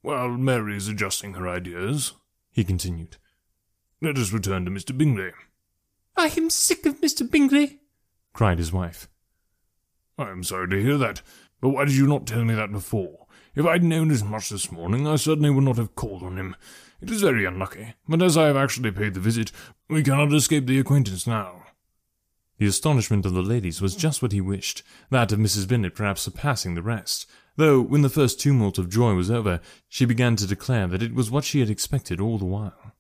While 0.02 0.30
Mary 0.30 0.76
is 0.76 0.87
adjusting 0.87 1.34
her 1.34 1.49
ideas, 1.49 2.12
he 2.52 2.62
continued, 2.62 3.16
let 4.00 4.18
us 4.18 4.32
return 4.32 4.64
to 4.64 4.70
Mr. 4.70 4.96
Bingley. 4.96 5.30
I 6.16 6.26
am 6.37 6.50
sick 6.50 6.87
of 6.87 7.00
Mr. 7.00 7.28
Bingley, 7.28 7.80
cried 8.32 8.58
his 8.58 8.72
wife. 8.72 9.08
I 10.18 10.30
am 10.30 10.44
sorry 10.44 10.68
to 10.68 10.82
hear 10.82 10.99
that, 10.99 11.22
but 11.61 11.70
why 11.70 11.87
did 11.87 11.96
you 11.96 12.06
not 12.06 12.26
tell 12.26 12.44
me 12.44 12.54
that 12.54 12.70
before? 12.70 13.26
If 13.54 13.66
I'd 13.66 13.84
known 13.84 14.11
as 14.11 14.25
much 14.25 14.49
this 14.49 14.72
morning, 14.72 15.06
I 15.06 15.16
certainly 15.16 15.50
would 15.50 15.64
not 15.64 15.76
have 15.76 15.94
called 15.94 16.22
on 16.22 16.37
him. 16.37 16.56
It 17.02 17.11
is 17.11 17.21
very 17.21 17.44
unlucky, 17.44 17.94
but 18.09 18.23
as 18.23 18.37
I 18.37 18.47
have 18.47 18.56
actually 18.56 18.92
paid 18.92 19.14
the 19.14 19.21
visit, 19.21 19.50
we 19.88 20.04
cannot 20.04 20.32
escape 20.32 20.66
the 20.66 20.78
acquaintance 20.78 21.26
now. 21.26 21.64
The 22.59 22.68
astonishment 22.68 23.26
of 23.26 23.35
the 23.35 23.42
ladies 23.42 23.82
was 23.82 23.97
just 23.97 24.23
what 24.23 24.30
he 24.30 24.40
wished, 24.40 24.85
that 25.11 25.32
of 25.32 25.40
Mrs. 25.40 25.66
Bennet 25.66 25.97
perhaps 25.97 26.23
surpassing 26.23 26.76
the 26.76 26.82
rest, 26.82 27.28
though 27.56 27.80
when 27.80 28.02
the 28.02 28.09
first 28.09 28.38
tumult 28.38 28.78
of 28.78 28.88
joy 28.88 29.14
was 29.14 29.32
over, 29.32 29.61
she 29.88 30.04
began 30.04 30.37
to 30.37 30.47
declare 30.47 30.87
that 30.87 31.02
it 31.02 31.12
was 31.12 31.28
what 31.28 31.42
she 31.42 31.59
had 31.59 31.68
expected 31.68 32.21
all 32.21 32.38
the 32.38 32.44
while. 32.44 32.91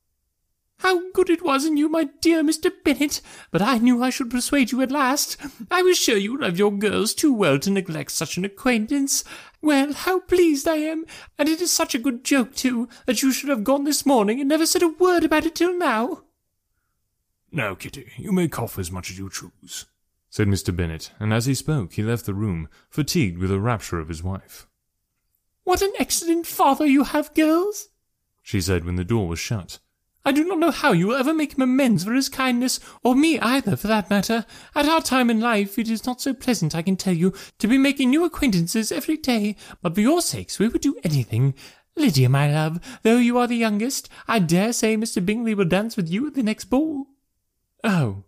How 0.82 1.00
good 1.12 1.30
it 1.30 1.44
was 1.44 1.64
in 1.64 1.76
you, 1.76 1.88
my 1.88 2.08
dear 2.20 2.42
Mr. 2.42 2.68
Bennet! 2.82 3.20
But 3.52 3.62
I 3.62 3.78
knew 3.78 4.02
I 4.02 4.10
should 4.10 4.32
persuade 4.32 4.72
you 4.72 4.82
at 4.82 4.90
last. 4.90 5.36
I 5.70 5.80
was 5.80 5.96
sure 5.96 6.16
you 6.16 6.36
love 6.36 6.58
your 6.58 6.72
girls 6.72 7.14
too 7.14 7.32
well 7.32 7.60
to 7.60 7.70
neglect 7.70 8.10
such 8.10 8.36
an 8.36 8.44
acquaintance. 8.44 9.22
Well, 9.60 9.92
how 9.92 10.18
pleased 10.18 10.66
I 10.66 10.78
am! 10.78 11.06
And 11.38 11.48
it 11.48 11.60
is 11.60 11.70
such 11.70 11.94
a 11.94 12.00
good 12.00 12.24
joke, 12.24 12.56
too, 12.56 12.88
that 13.06 13.22
you 13.22 13.30
should 13.30 13.48
have 13.48 13.62
gone 13.62 13.84
this 13.84 14.04
morning 14.04 14.40
and 14.40 14.48
never 14.48 14.66
said 14.66 14.82
a 14.82 14.88
word 14.88 15.22
about 15.22 15.46
it 15.46 15.54
till 15.54 15.78
now. 15.78 16.24
Now, 17.52 17.76
Kitty, 17.76 18.10
you 18.16 18.32
may 18.32 18.48
cough 18.48 18.76
as 18.76 18.90
much 18.90 19.08
as 19.08 19.18
you 19.18 19.30
choose, 19.30 19.86
said 20.30 20.48
Mr. 20.48 20.74
Bennet, 20.74 21.12
and 21.20 21.32
as 21.32 21.46
he 21.46 21.54
spoke 21.54 21.92
he 21.92 22.02
left 22.02 22.26
the 22.26 22.34
room, 22.34 22.68
fatigued 22.90 23.38
with 23.38 23.50
the 23.50 23.60
rapture 23.60 24.00
of 24.00 24.08
his 24.08 24.24
wife. 24.24 24.66
What 25.62 25.80
an 25.80 25.92
excellent 26.00 26.44
father 26.44 26.86
you 26.86 27.04
have, 27.04 27.34
girls, 27.34 27.90
she 28.42 28.60
said 28.60 28.84
when 28.84 28.96
the 28.96 29.04
door 29.04 29.28
was 29.28 29.38
shut. 29.38 29.78
I 30.24 30.32
do 30.32 30.44
not 30.44 30.58
know 30.58 30.70
how 30.70 30.92
you 30.92 31.08
will 31.08 31.16
ever 31.16 31.34
make 31.34 31.54
him 31.54 31.62
amends 31.62 32.04
for 32.04 32.12
his 32.12 32.28
kindness, 32.28 32.78
or 33.02 33.14
me 33.14 33.40
either, 33.40 33.76
for 33.76 33.88
that 33.88 34.08
matter. 34.08 34.46
At 34.74 34.86
our 34.86 35.00
time 35.00 35.30
in 35.30 35.40
life, 35.40 35.78
it 35.78 35.88
is 35.88 36.06
not 36.06 36.20
so 36.20 36.32
pleasant, 36.32 36.74
I 36.74 36.82
can 36.82 36.96
tell 36.96 37.14
you, 37.14 37.32
to 37.58 37.66
be 37.66 37.78
making 37.78 38.10
new 38.10 38.24
acquaintances 38.24 38.92
every 38.92 39.16
day, 39.16 39.56
but 39.80 39.94
for 39.94 40.00
your 40.00 40.22
sakes 40.22 40.58
we 40.58 40.68
would 40.68 40.80
do 40.80 40.96
anything. 41.02 41.54
Lydia, 41.96 42.28
my 42.28 42.50
love, 42.50 42.80
though 43.02 43.18
you 43.18 43.36
are 43.38 43.46
the 43.46 43.56
youngest, 43.56 44.08
I 44.28 44.38
dare 44.38 44.72
say 44.72 44.96
Mr. 44.96 45.24
Bingley 45.24 45.54
will 45.54 45.64
dance 45.64 45.96
with 45.96 46.08
you 46.08 46.28
at 46.28 46.34
the 46.34 46.42
next 46.42 46.66
ball. 46.66 47.06
Oh, 47.84 48.24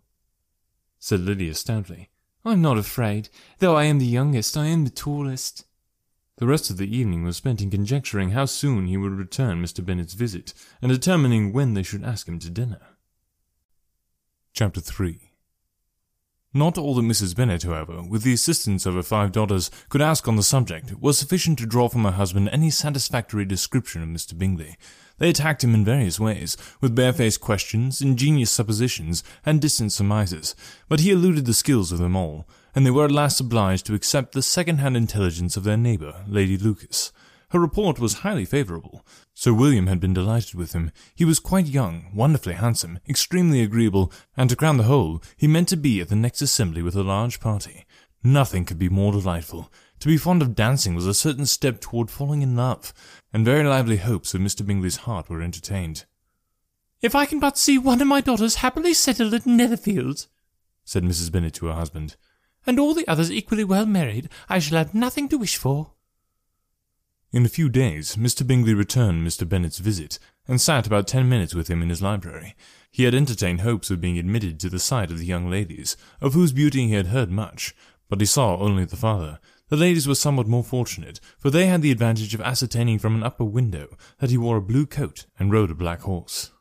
said 0.99 1.21
Lydia 1.21 1.53
stoutly, 1.53 2.09
I'm 2.43 2.61
not 2.61 2.77
afraid. 2.77 3.29
Though 3.59 3.75
I 3.75 3.85
am 3.85 3.99
the 3.99 4.05
youngest, 4.05 4.57
I 4.57 4.65
am 4.65 4.83
the 4.83 4.91
tallest. 4.91 5.65
The 6.37 6.47
rest 6.47 6.69
of 6.69 6.75
the 6.75 6.93
evening 6.93 7.23
was 7.23 7.37
spent 7.37 7.61
in 7.61 7.71
conjecturing 7.71 8.31
how 8.31 8.43
soon 8.43 8.87
he 8.87 8.97
would 8.97 9.13
return 9.13 9.63
Mr. 9.63 9.85
Bennet's 9.85 10.15
visit, 10.15 10.53
and 10.81 10.91
determining 10.91 11.53
when 11.53 11.75
they 11.75 11.83
should 11.83 12.03
ask 12.03 12.27
him 12.27 12.39
to 12.39 12.49
dinner. 12.49 12.81
Chapter 14.51 14.81
3 14.81 15.31
Not 16.53 16.77
all 16.77 16.93
that 16.95 17.03
Mrs. 17.03 17.37
Bennet, 17.37 17.63
however, 17.63 18.03
with 18.03 18.23
the 18.23 18.33
assistance 18.33 18.85
of 18.85 18.95
her 18.95 19.03
five 19.03 19.31
daughters, 19.31 19.71
could 19.87 20.01
ask 20.01 20.27
on 20.27 20.35
the 20.35 20.43
subject, 20.43 20.99
was 20.99 21.17
sufficient 21.17 21.57
to 21.59 21.65
draw 21.65 21.87
from 21.87 22.03
her 22.03 22.11
husband 22.11 22.49
any 22.49 22.69
satisfactory 22.69 23.45
description 23.45 24.03
of 24.03 24.09
Mr. 24.09 24.37
Bingley. 24.37 24.75
They 25.19 25.29
attacked 25.29 25.63
him 25.63 25.73
in 25.73 25.85
various 25.85 26.19
ways, 26.19 26.57
with 26.81 26.95
barefaced 26.95 27.39
questions, 27.39 28.01
ingenious 28.01 28.51
suppositions, 28.51 29.23
and 29.45 29.61
distant 29.61 29.93
surmises, 29.93 30.53
but 30.89 30.99
he 30.99 31.11
eluded 31.11 31.45
the 31.45 31.53
skills 31.53 31.93
of 31.93 31.99
them 31.99 32.17
all, 32.17 32.45
and 32.75 32.85
they 32.85 32.91
were 32.91 33.05
at 33.05 33.11
last 33.11 33.39
obliged 33.39 33.85
to 33.85 33.95
accept 33.95 34.33
the 34.33 34.41
second-hand 34.41 34.97
intelligence 34.97 35.55
of 35.55 35.63
their 35.63 35.77
neighbour, 35.77 36.25
Lady 36.27 36.57
Lucas. 36.57 37.13
Her 37.49 37.59
report 37.59 37.99
was 37.99 38.15
highly 38.15 38.43
favourable. 38.43 39.05
Sir 39.33 39.53
William 39.53 39.87
had 39.87 40.01
been 40.01 40.13
delighted 40.13 40.55
with 40.55 40.73
him. 40.73 40.91
He 41.15 41.23
was 41.23 41.39
quite 41.39 41.67
young, 41.67 42.11
wonderfully 42.13 42.55
handsome, 42.55 42.99
extremely 43.07 43.61
agreeable, 43.61 44.11
and 44.35 44.49
to 44.49 44.57
crown 44.57 44.75
the 44.77 44.83
whole, 44.83 45.23
he 45.37 45.47
meant 45.47 45.69
to 45.69 45.77
be 45.77 46.01
at 46.01 46.09
the 46.09 46.15
next 46.15 46.41
assembly 46.41 46.81
with 46.81 46.95
a 46.95 47.03
large 47.03 47.39
party. 47.39 47.85
Nothing 48.23 48.65
could 48.65 48.79
be 48.79 48.89
more 48.89 49.13
delightful. 49.13 49.71
To 49.99 50.07
be 50.07 50.17
fond 50.17 50.41
of 50.41 50.55
dancing 50.55 50.95
was 50.95 51.07
a 51.07 51.13
certain 51.13 51.45
step 51.45 51.79
toward 51.79 52.11
falling 52.11 52.41
in 52.41 52.57
love, 52.57 52.93
and 53.31 53.45
very 53.45 53.63
lively 53.63 53.97
hopes 53.97 54.33
of 54.33 54.41
Mr. 54.41 54.65
Bingley's 54.65 54.97
heart 54.97 55.29
were 55.29 55.41
entertained. 55.41 56.05
If 57.01 57.15
I 57.15 57.25
can 57.25 57.39
but 57.39 57.57
see 57.57 57.77
one 57.77 58.01
of 58.01 58.07
my 58.07 58.19
daughters 58.19 58.55
happily 58.55 58.93
settled 58.93 59.33
at 59.33 59.45
Netherfield, 59.45 60.27
said 60.83 61.03
Mrs. 61.03 61.31
Bennet 61.31 61.53
to 61.55 61.67
her 61.67 61.73
husband, 61.73 62.15
and 62.65 62.79
all 62.79 62.93
the 62.93 63.07
others 63.07 63.31
equally 63.31 63.63
well 63.63 63.85
married, 63.85 64.29
I 64.49 64.59
shall 64.59 64.77
have 64.77 64.93
nothing 64.93 65.29
to 65.29 65.37
wish 65.37 65.57
for. 65.57 65.91
In 67.31 67.45
a 67.45 67.49
few 67.49 67.69
days, 67.69 68.15
Mr. 68.15 68.47
Bingley 68.47 68.73
returned 68.73 69.27
Mr. 69.27 69.47
Bennet's 69.47 69.79
visit, 69.79 70.19
and 70.47 70.61
sat 70.61 70.87
about 70.87 71.07
ten 71.07 71.27
minutes 71.27 71.53
with 71.53 71.67
him 71.67 71.81
in 71.81 71.89
his 71.89 72.01
library. 72.01 72.55
He 72.91 73.03
had 73.03 73.13
entertained 73.13 73.61
hopes 73.61 73.91
of 73.91 73.99
being 73.99 74.17
admitted 74.17 74.59
to 74.59 74.69
the 74.69 74.79
sight 74.79 75.11
of 75.11 75.19
the 75.19 75.25
young 75.25 75.49
ladies, 75.49 75.97
of 76.21 76.33
whose 76.33 76.53
beauty 76.53 76.87
he 76.87 76.93
had 76.93 77.07
heard 77.07 77.29
much, 77.29 77.75
but 78.07 78.21
he 78.21 78.25
saw 78.25 78.57
only 78.57 78.85
the 78.85 78.95
father. 78.95 79.39
The 79.67 79.75
ladies 79.75 80.07
were 80.07 80.15
somewhat 80.15 80.47
more 80.47 80.63
fortunate, 80.63 81.19
for 81.37 81.49
they 81.49 81.65
had 81.65 81.81
the 81.81 81.91
advantage 81.91 82.33
of 82.35 82.41
ascertaining 82.41 82.99
from 82.99 83.15
an 83.15 83.23
upper 83.23 83.43
window 83.43 83.97
that 84.19 84.29
he 84.29 84.37
wore 84.37 84.57
a 84.57 84.61
blue 84.61 84.85
coat 84.85 85.25
and 85.39 85.51
rode 85.51 85.71
a 85.71 85.75
black 85.75 86.01
horse. 86.01 86.51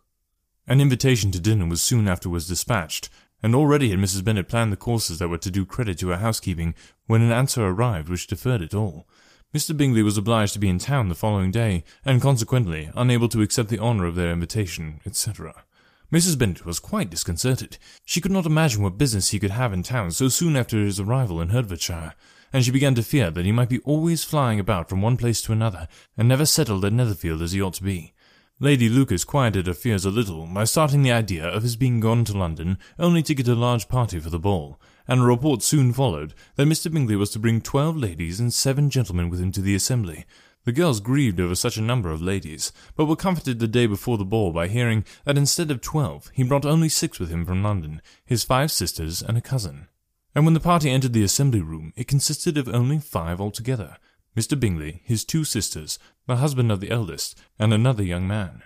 An 0.67 0.81
invitation 0.81 1.31
to 1.33 1.41
dinner 1.41 1.67
was 1.67 1.83
soon 1.83 2.09
afterwards 2.09 2.49
dispatched, 2.49 3.11
and 3.45 3.55
already 3.55 3.91
had 3.91 3.99
Mrs. 3.99 4.25
Bennet 4.25 4.49
planned 4.49 4.73
the 4.73 4.77
courses 4.77 5.19
that 5.19 5.29
were 5.29 5.37
to 5.37 5.51
do 5.51 5.67
credit 5.67 5.99
to 5.99 6.09
her 6.09 6.17
housekeeping 6.17 6.75
when 7.07 7.21
an 7.21 7.31
answer 7.31 7.63
arrived 7.63 8.09
which 8.09 8.27
deferred 8.27 8.63
it 8.63 8.73
all. 8.73 9.07
Mr. 9.55 9.77
Bingley 9.77 10.03
was 10.03 10.17
obliged 10.17 10.55
to 10.55 10.59
be 10.59 10.71
in 10.71 10.79
town 10.79 11.11
the 11.11 11.15
following 11.15 11.51
day, 11.51 11.85
and 12.07 12.23
consequently 12.23 12.91
unable 12.97 13.29
to 13.29 13.43
accept 13.43 13.69
the 13.69 13.79
honour 13.79 14.07
of 14.07 14.15
their 14.15 14.33
invitation, 14.33 14.99
etc. 15.05 15.63
Mrs. 16.11 16.39
Bennet 16.39 16.65
was 16.65 16.81
quite 16.81 17.11
disconcerted. 17.11 17.77
She 18.07 18.23
could 18.23 18.33
not 18.33 18.47
imagine 18.47 18.83
what 18.83 18.97
business 18.97 19.29
he 19.29 19.39
could 19.39 19.51
have 19.51 19.75
in 19.75 19.83
town 19.83 20.13
so 20.13 20.29
soon 20.29 20.57
after 20.57 20.79
his 20.79 20.99
arrival 20.99 21.39
in 21.43 21.51
Hertfordshire, 21.51 22.15
and 22.51 22.65
she 22.65 22.71
began 22.71 22.95
to 22.95 23.03
fear 23.03 23.31
that 23.31 23.45
he 23.45 23.53
might 23.53 23.69
be 23.69 23.81
always 23.81 24.25
flying 24.25 24.59
about 24.59 24.89
from 24.89 25.03
one 25.03 25.19
place 25.19 25.43
to 25.43 25.53
another, 25.53 25.87
and 26.17 26.27
never 26.27 26.47
settled 26.47 26.83
at 26.87 26.95
Netherfield 26.95 27.43
as 27.43 27.53
he 27.53 27.61
ought 27.61 27.75
to 27.75 27.85
be. 27.85 28.14
Lady 28.61 28.89
Lucas 28.89 29.25
quieted 29.25 29.67
her 29.67 29.75
fears 29.75 30.05
a 30.05 30.11
little 30.11 30.47
by 30.47 30.63
starting 30.63 31.03
the 31.03 31.11
idea 31.11 31.45
of 31.45 31.65
his 31.65 31.75
being 31.75 31.99
gone 31.99 32.25
to 32.25 32.39
London 32.39 32.79
only 33.01 33.21
to 33.21 33.35
get 33.35 33.49
a 33.49 33.55
large 33.55 33.89
party 33.89 34.21
for 34.21 34.31
the 34.31 34.39
ball, 34.39 34.81
and 35.09 35.21
a 35.21 35.25
report 35.25 35.61
soon 35.61 35.93
followed 35.93 36.35
that 36.55 36.69
Mr. 36.69 36.93
Bingley 36.93 37.17
was 37.17 37.31
to 37.31 37.41
bring 37.41 37.61
twelve 37.61 37.97
ladies 37.97 38.39
and 38.39 38.55
seven 38.55 38.91
gentlemen 38.91 39.29
with 39.29 39.41
him 39.41 39.51
to 39.51 39.61
the 39.61 39.75
assembly. 39.75 40.25
The 40.63 40.73
girls 40.73 41.01
grieved 41.01 41.41
over 41.41 41.57
such 41.57 41.77
a 41.77 41.83
number 41.83 42.11
of 42.11 42.23
ladies, 42.23 42.73
but 42.95 43.07
were 43.07 43.17
comforted 43.17 43.59
the 43.59 43.67
day 43.67 43.87
before 43.87 44.19
the 44.19 44.25
ball 44.25 44.53
by 44.53 44.69
hearing 44.69 45.05
that 45.25 45.37
instead 45.37 45.73
of 45.73 45.81
twelve 45.81 46.31
he 46.33 46.45
brought 46.45 46.65
only 46.65 46.89
six 46.89 47.19
with 47.19 47.31
him 47.31 47.45
from 47.45 47.61
London, 47.61 48.01
his 48.25 48.45
five 48.45 48.71
sisters 48.71 49.21
and 49.21 49.37
a 49.37 49.43
cousin. 49.43 49.89
And 50.33 50.45
when 50.45 50.55
the 50.55 50.61
party 50.61 50.91
entered 50.91 51.13
the 51.13 51.25
assembly 51.25 51.61
room, 51.61 51.93
it 51.97 52.07
consisted 52.07 52.57
of 52.57 52.69
only 52.69 53.01
five 53.01 53.41
altogether, 53.41 53.99
Mr. 54.37 54.59
Bingley, 54.59 55.01
his 55.05 55.25
two 55.25 55.45
sisters, 55.45 55.99
the 56.27 56.37
husband 56.37 56.73
of 56.73 56.81
the 56.81 56.91
eldest, 56.91 57.39
and 57.59 57.73
another 57.73 58.03
young 58.03 58.27
man. 58.27 58.63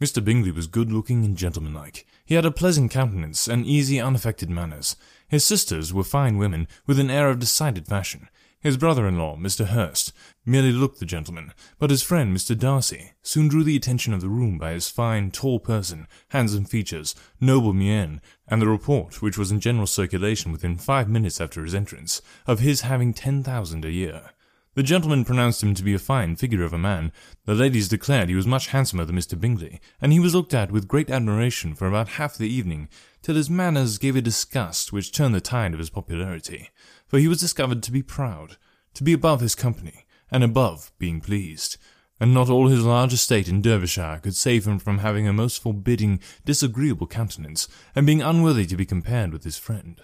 Mr. 0.00 0.22
Bingley 0.22 0.50
was 0.50 0.66
good 0.66 0.92
looking 0.92 1.24
and 1.24 1.38
gentlemanlike. 1.38 2.06
He 2.24 2.34
had 2.34 2.44
a 2.44 2.50
pleasant 2.50 2.90
countenance 2.90 3.48
and 3.48 3.64
easy, 3.64 3.98
unaffected 3.98 4.50
manners. 4.50 4.94
His 5.26 5.44
sisters 5.44 5.94
were 5.94 6.04
fine 6.04 6.36
women 6.36 6.68
with 6.86 7.00
an 7.00 7.10
air 7.10 7.30
of 7.30 7.38
decided 7.38 7.86
fashion. 7.86 8.28
His 8.60 8.76
brother-in-law, 8.76 9.36
Mr. 9.36 9.66
Hurst, 9.66 10.12
merely 10.44 10.72
looked 10.72 10.98
the 10.98 11.06
gentleman, 11.06 11.52
but 11.78 11.90
his 11.90 12.02
friend, 12.02 12.36
Mr. 12.36 12.58
Darcy, 12.58 13.12
soon 13.22 13.48
drew 13.48 13.62
the 13.62 13.76
attention 13.76 14.12
of 14.12 14.20
the 14.20 14.28
room 14.28 14.58
by 14.58 14.72
his 14.72 14.88
fine, 14.90 15.30
tall 15.30 15.60
person, 15.60 16.06
handsome 16.30 16.64
features, 16.64 17.14
noble 17.40 17.72
mien, 17.72 18.20
and 18.48 18.60
the 18.60 18.66
report, 18.66 19.22
which 19.22 19.38
was 19.38 19.50
in 19.50 19.60
general 19.60 19.86
circulation 19.86 20.52
within 20.52 20.76
five 20.76 21.08
minutes 21.08 21.40
after 21.40 21.62
his 21.62 21.74
entrance, 21.74 22.20
of 22.46 22.60
his 22.60 22.80
having 22.80 23.14
ten 23.14 23.42
thousand 23.42 23.84
a 23.84 23.92
year. 23.92 24.30
The 24.76 24.82
gentlemen 24.82 25.24
pronounced 25.24 25.62
him 25.62 25.72
to 25.72 25.82
be 25.82 25.94
a 25.94 25.98
fine 25.98 26.36
figure 26.36 26.62
of 26.62 26.74
a 26.74 26.78
man. 26.78 27.10
The 27.46 27.54
ladies 27.54 27.88
declared 27.88 28.28
he 28.28 28.34
was 28.34 28.46
much 28.46 28.66
handsomer 28.66 29.06
than 29.06 29.16
Mr. 29.16 29.40
Bingley, 29.40 29.80
and 30.02 30.12
he 30.12 30.20
was 30.20 30.34
looked 30.34 30.52
at 30.52 30.70
with 30.70 30.86
great 30.86 31.08
admiration 31.10 31.74
for 31.74 31.88
about 31.88 32.10
half 32.20 32.36
the 32.36 32.46
evening, 32.46 32.90
till 33.22 33.36
his 33.36 33.48
manners 33.48 33.96
gave 33.96 34.16
a 34.16 34.20
disgust 34.20 34.92
which 34.92 35.12
turned 35.12 35.34
the 35.34 35.40
tide 35.40 35.72
of 35.72 35.78
his 35.78 35.88
popularity. 35.88 36.68
For 37.08 37.18
he 37.18 37.26
was 37.26 37.40
discovered 37.40 37.82
to 37.84 37.90
be 37.90 38.02
proud, 38.02 38.58
to 38.92 39.02
be 39.02 39.14
above 39.14 39.40
his 39.40 39.54
company, 39.54 40.04
and 40.30 40.44
above 40.44 40.92
being 40.98 41.22
pleased. 41.22 41.78
And 42.20 42.34
not 42.34 42.50
all 42.50 42.68
his 42.68 42.84
large 42.84 43.14
estate 43.14 43.48
in 43.48 43.62
Derbyshire 43.62 44.20
could 44.22 44.36
save 44.36 44.66
him 44.66 44.78
from 44.78 44.98
having 44.98 45.26
a 45.26 45.32
most 45.32 45.62
forbidding, 45.62 46.20
disagreeable 46.44 47.06
countenance, 47.06 47.66
and 47.94 48.06
being 48.06 48.20
unworthy 48.20 48.66
to 48.66 48.76
be 48.76 48.84
compared 48.84 49.32
with 49.32 49.44
his 49.44 49.56
friend. 49.56 50.02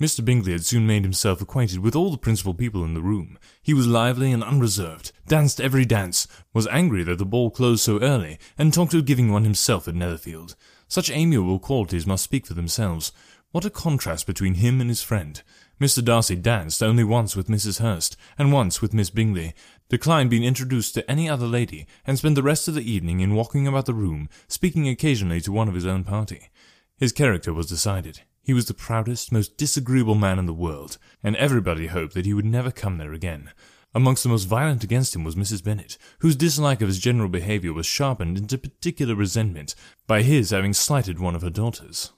Mr. 0.00 0.24
Bingley 0.24 0.52
had 0.52 0.64
soon 0.64 0.86
made 0.86 1.02
himself 1.02 1.42
acquainted 1.42 1.80
with 1.80 1.96
all 1.96 2.12
the 2.12 2.16
principal 2.16 2.54
people 2.54 2.84
in 2.84 2.94
the 2.94 3.02
room. 3.02 3.36
He 3.60 3.74
was 3.74 3.88
lively 3.88 4.30
and 4.30 4.44
unreserved, 4.44 5.10
danced 5.26 5.60
every 5.60 5.84
dance, 5.84 6.28
was 6.54 6.68
angry 6.68 7.02
that 7.02 7.18
the 7.18 7.26
ball 7.26 7.50
closed 7.50 7.82
so 7.82 8.00
early, 8.00 8.38
and 8.56 8.72
talked 8.72 8.94
of 8.94 9.06
giving 9.06 9.32
one 9.32 9.42
himself 9.42 9.88
at 9.88 9.96
Netherfield. 9.96 10.54
Such 10.86 11.10
amiable 11.10 11.58
qualities 11.58 12.06
must 12.06 12.22
speak 12.22 12.46
for 12.46 12.54
themselves. 12.54 13.10
What 13.50 13.64
a 13.64 13.70
contrast 13.70 14.24
between 14.24 14.54
him 14.54 14.80
and 14.80 14.88
his 14.88 15.02
friend. 15.02 15.42
Mr. 15.80 16.04
Darcy 16.04 16.36
danced 16.36 16.80
only 16.80 17.02
once 17.02 17.34
with 17.34 17.48
Mrs. 17.48 17.80
Hurst, 17.80 18.16
and 18.38 18.52
once 18.52 18.80
with 18.80 18.94
Miss 18.94 19.10
Bingley, 19.10 19.52
declined 19.88 20.30
being 20.30 20.44
introduced 20.44 20.94
to 20.94 21.10
any 21.10 21.28
other 21.28 21.46
lady, 21.46 21.88
and 22.06 22.16
spent 22.16 22.36
the 22.36 22.42
rest 22.44 22.68
of 22.68 22.74
the 22.74 22.88
evening 22.88 23.18
in 23.18 23.34
walking 23.34 23.66
about 23.66 23.86
the 23.86 23.94
room, 23.94 24.28
speaking 24.46 24.88
occasionally 24.88 25.40
to 25.40 25.50
one 25.50 25.66
of 25.66 25.74
his 25.74 25.86
own 25.86 26.04
party. 26.04 26.50
His 26.96 27.10
character 27.10 27.52
was 27.52 27.66
decided. 27.66 28.20
He 28.48 28.54
was 28.54 28.64
the 28.64 28.72
proudest, 28.72 29.30
most 29.30 29.58
disagreeable 29.58 30.14
man 30.14 30.38
in 30.38 30.46
the 30.46 30.54
world, 30.54 30.96
and 31.22 31.36
everybody 31.36 31.88
hoped 31.88 32.14
that 32.14 32.24
he 32.24 32.32
would 32.32 32.46
never 32.46 32.70
come 32.70 32.96
there 32.96 33.12
again. 33.12 33.50
Amongst 33.94 34.22
the 34.22 34.30
most 34.30 34.44
violent 34.44 34.82
against 34.82 35.14
him 35.14 35.22
was 35.22 35.34
Mrs. 35.34 35.62
Bennet, 35.62 35.98
whose 36.20 36.34
dislike 36.34 36.80
of 36.80 36.88
his 36.88 36.98
general 36.98 37.28
behaviour 37.28 37.74
was 37.74 37.84
sharpened 37.84 38.38
into 38.38 38.56
particular 38.56 39.14
resentment 39.14 39.74
by 40.06 40.22
his 40.22 40.48
having 40.48 40.72
slighted 40.72 41.18
one 41.18 41.34
of 41.34 41.42
her 41.42 41.50
daughters. 41.50 42.12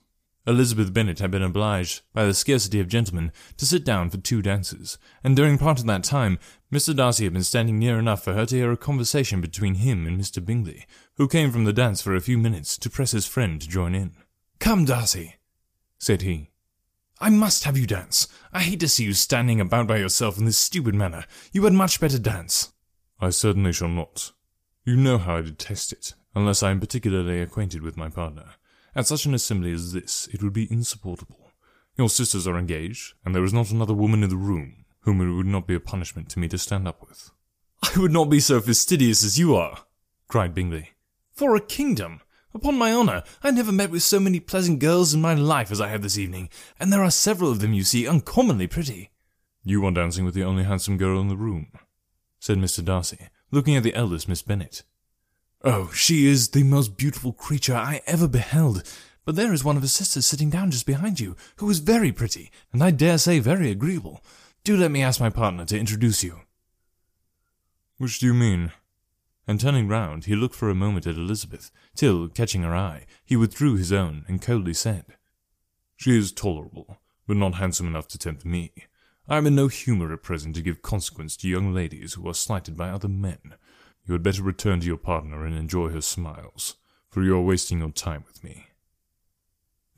Elizabeth 0.47 0.93
Bennet 0.93 1.19
had 1.19 1.31
been 1.31 1.43
obliged, 1.43 1.99
by 2.13 2.23
the 2.23 2.33
scarcity 2.33 2.79
of 2.79 2.87
gentlemen, 2.87 3.33
to 3.57 3.65
sit 3.65 3.83
down 3.83 4.09
for 4.09 4.15
two 4.15 4.41
dances, 4.41 4.97
and 5.25 5.35
during 5.35 5.57
part 5.57 5.81
of 5.81 5.85
that 5.87 6.05
time 6.05 6.39
Mr. 6.71 6.95
Darcy 6.95 7.25
had 7.25 7.33
been 7.33 7.43
standing 7.43 7.77
near 7.77 7.99
enough 7.99 8.23
for 8.23 8.35
her 8.35 8.45
to 8.45 8.55
hear 8.55 8.71
a 8.71 8.77
conversation 8.77 9.41
between 9.41 9.75
him 9.75 10.07
and 10.07 10.17
Mr. 10.17 10.43
Bingley, 10.43 10.85
who 11.17 11.27
came 11.27 11.51
from 11.51 11.65
the 11.65 11.73
dance 11.73 12.01
for 12.01 12.15
a 12.15 12.21
few 12.21 12.37
minutes 12.37 12.77
to 12.77 12.89
press 12.89 13.11
his 13.11 13.27
friend 13.27 13.59
to 13.59 13.67
join 13.67 13.93
in. 13.93 14.13
Come, 14.59 14.85
Darcy, 14.85 15.35
said 16.01 16.23
he. 16.23 16.49
I 17.19 17.29
must 17.29 17.63
have 17.63 17.77
you 17.77 17.85
dance. 17.85 18.27
I 18.51 18.61
hate 18.61 18.79
to 18.79 18.87
see 18.87 19.03
you 19.03 19.13
standing 19.13 19.61
about 19.61 19.85
by 19.85 19.97
yourself 19.97 20.39
in 20.39 20.45
this 20.45 20.57
stupid 20.57 20.95
manner. 20.95 21.25
You 21.53 21.63
had 21.63 21.73
much 21.73 21.99
better 21.99 22.17
dance. 22.17 22.73
I 23.19 23.29
certainly 23.29 23.71
shall 23.71 23.87
not. 23.87 24.31
You 24.83 24.95
know 24.95 25.19
how 25.19 25.37
I 25.37 25.41
detest 25.41 25.93
it, 25.93 26.15
unless 26.33 26.63
I 26.63 26.71
am 26.71 26.79
particularly 26.79 27.39
acquainted 27.39 27.83
with 27.83 27.97
my 27.97 28.09
partner. 28.09 28.55
At 28.95 29.05
such 29.05 29.25
an 29.25 29.35
assembly 29.35 29.71
as 29.73 29.93
this, 29.93 30.27
it 30.33 30.41
would 30.41 30.53
be 30.53 30.71
insupportable. 30.71 31.51
Your 31.99 32.09
sisters 32.09 32.47
are 32.47 32.57
engaged, 32.57 33.13
and 33.23 33.35
there 33.35 33.43
is 33.43 33.53
not 33.53 33.69
another 33.69 33.93
woman 33.93 34.23
in 34.23 34.31
the 34.31 34.35
room 34.35 34.85
whom 35.01 35.21
it 35.21 35.35
would 35.35 35.45
not 35.45 35.67
be 35.67 35.75
a 35.75 35.79
punishment 35.79 36.29
to 36.29 36.39
me 36.39 36.47
to 36.47 36.57
stand 36.57 36.87
up 36.87 37.07
with. 37.07 37.29
I 37.83 37.99
would 37.99 38.11
not 38.11 38.31
be 38.31 38.39
so 38.39 38.59
fastidious 38.59 39.23
as 39.23 39.37
you 39.37 39.55
are, 39.55 39.85
cried 40.27 40.55
Bingley. 40.55 40.89
For 41.31 41.55
a 41.55 41.61
kingdom! 41.61 42.21
Upon 42.53 42.77
my 42.77 42.91
honour, 42.91 43.23
I 43.43 43.51
never 43.51 43.71
met 43.71 43.91
with 43.91 44.03
so 44.03 44.19
many 44.19 44.39
pleasant 44.39 44.79
girls 44.79 45.13
in 45.13 45.21
my 45.21 45.33
life 45.33 45.71
as 45.71 45.79
I 45.79 45.87
have 45.87 46.01
this 46.01 46.17
evening, 46.17 46.49
and 46.79 46.91
there 46.91 47.03
are 47.03 47.11
several 47.11 47.49
of 47.49 47.61
them, 47.61 47.73
you 47.73 47.83
see, 47.83 48.07
uncommonly 48.07 48.67
pretty. 48.67 49.09
You 49.63 49.85
are 49.85 49.91
dancing 49.91 50.25
with 50.25 50.33
the 50.33 50.43
only 50.43 50.63
handsome 50.63 50.97
girl 50.97 51.21
in 51.21 51.29
the 51.29 51.37
room, 51.37 51.67
said 52.39 52.57
Mr. 52.57 52.83
Darcy, 52.83 53.29
looking 53.51 53.77
at 53.77 53.83
the 53.83 53.95
eldest 53.95 54.27
Miss 54.27 54.41
Bennet. 54.41 54.83
Oh, 55.63 55.91
she 55.93 56.27
is 56.27 56.49
the 56.49 56.63
most 56.63 56.97
beautiful 56.97 57.31
creature 57.31 57.75
I 57.75 58.01
ever 58.05 58.27
beheld, 58.27 58.83
but 59.23 59.35
there 59.35 59.53
is 59.53 59.63
one 59.63 59.77
of 59.77 59.83
her 59.83 59.87
sisters 59.87 60.25
sitting 60.25 60.49
down 60.49 60.71
just 60.71 60.85
behind 60.85 61.19
you, 61.19 61.37
who 61.57 61.69
is 61.69 61.79
very 61.79 62.11
pretty, 62.11 62.51
and 62.73 62.83
I 62.83 62.91
dare 62.91 63.17
say 63.17 63.39
very 63.39 63.71
agreeable. 63.71 64.21
Do 64.63 64.75
let 64.75 64.91
me 64.91 65.03
ask 65.03 65.21
my 65.21 65.29
partner 65.29 65.63
to 65.65 65.79
introduce 65.79 66.23
you. 66.23 66.41
Which 67.97 68.19
do 68.19 68.25
you 68.25 68.33
mean? 68.33 68.71
And 69.51 69.59
turning 69.59 69.89
round, 69.89 70.23
he 70.25 70.35
looked 70.35 70.55
for 70.55 70.69
a 70.69 70.75
moment 70.75 71.05
at 71.05 71.15
Elizabeth, 71.15 71.71
till, 71.93 72.29
catching 72.29 72.63
her 72.63 72.73
eye, 72.73 73.05
he 73.25 73.35
withdrew 73.35 73.75
his 73.75 73.91
own, 73.91 74.23
and 74.29 74.41
coldly 74.41 74.73
said, 74.73 75.17
She 75.97 76.17
is 76.17 76.31
tolerable, 76.31 77.01
but 77.27 77.35
not 77.35 77.55
handsome 77.55 77.85
enough 77.85 78.07
to 78.07 78.17
tempt 78.17 78.45
me. 78.45 78.71
I 79.27 79.35
am 79.35 79.45
in 79.45 79.55
no 79.55 79.67
humour 79.67 80.13
at 80.13 80.23
present 80.23 80.55
to 80.55 80.61
give 80.61 80.81
consequence 80.81 81.35
to 81.37 81.49
young 81.49 81.73
ladies 81.73 82.13
who 82.13 82.29
are 82.29 82.33
slighted 82.33 82.77
by 82.77 82.89
other 82.91 83.09
men. 83.09 83.55
You 84.05 84.13
had 84.13 84.23
better 84.23 84.41
return 84.41 84.79
to 84.79 84.87
your 84.87 84.95
partner 84.95 85.45
and 85.45 85.53
enjoy 85.53 85.89
her 85.89 86.01
smiles, 86.01 86.77
for 87.09 87.21
you 87.21 87.35
are 87.35 87.41
wasting 87.41 87.79
your 87.79 87.91
time 87.91 88.23
with 88.25 88.45
me. 88.45 88.67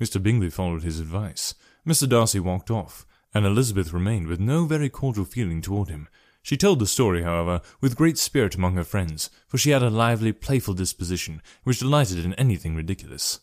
Mr. 0.01 0.21
Bingley 0.21 0.49
followed 0.49 0.81
his 0.81 0.99
advice. 0.99 1.53
Mr. 1.87 2.09
Darcy 2.09 2.39
walked 2.39 2.71
off, 2.71 3.05
and 3.35 3.45
Elizabeth 3.45 3.93
remained 3.93 4.25
with 4.25 4.39
no 4.39 4.65
very 4.65 4.89
cordial 4.89 5.25
feeling 5.25 5.61
toward 5.61 5.89
him, 5.89 6.07
she 6.43 6.57
told 6.57 6.79
the 6.79 6.85
story, 6.85 7.23
however, 7.23 7.61
with 7.79 7.95
great 7.95 8.17
spirit 8.17 8.53
among 8.53 8.75
her 8.75 8.83
friends, 8.83 9.29
for 9.47 9.57
she 9.57 9.69
had 9.69 9.81
a 9.81 9.89
lively, 9.89 10.33
playful 10.33 10.73
disposition, 10.73 11.41
which 11.63 11.79
delighted 11.79 12.23
in 12.23 12.33
anything 12.33 12.75
ridiculous. 12.75 13.39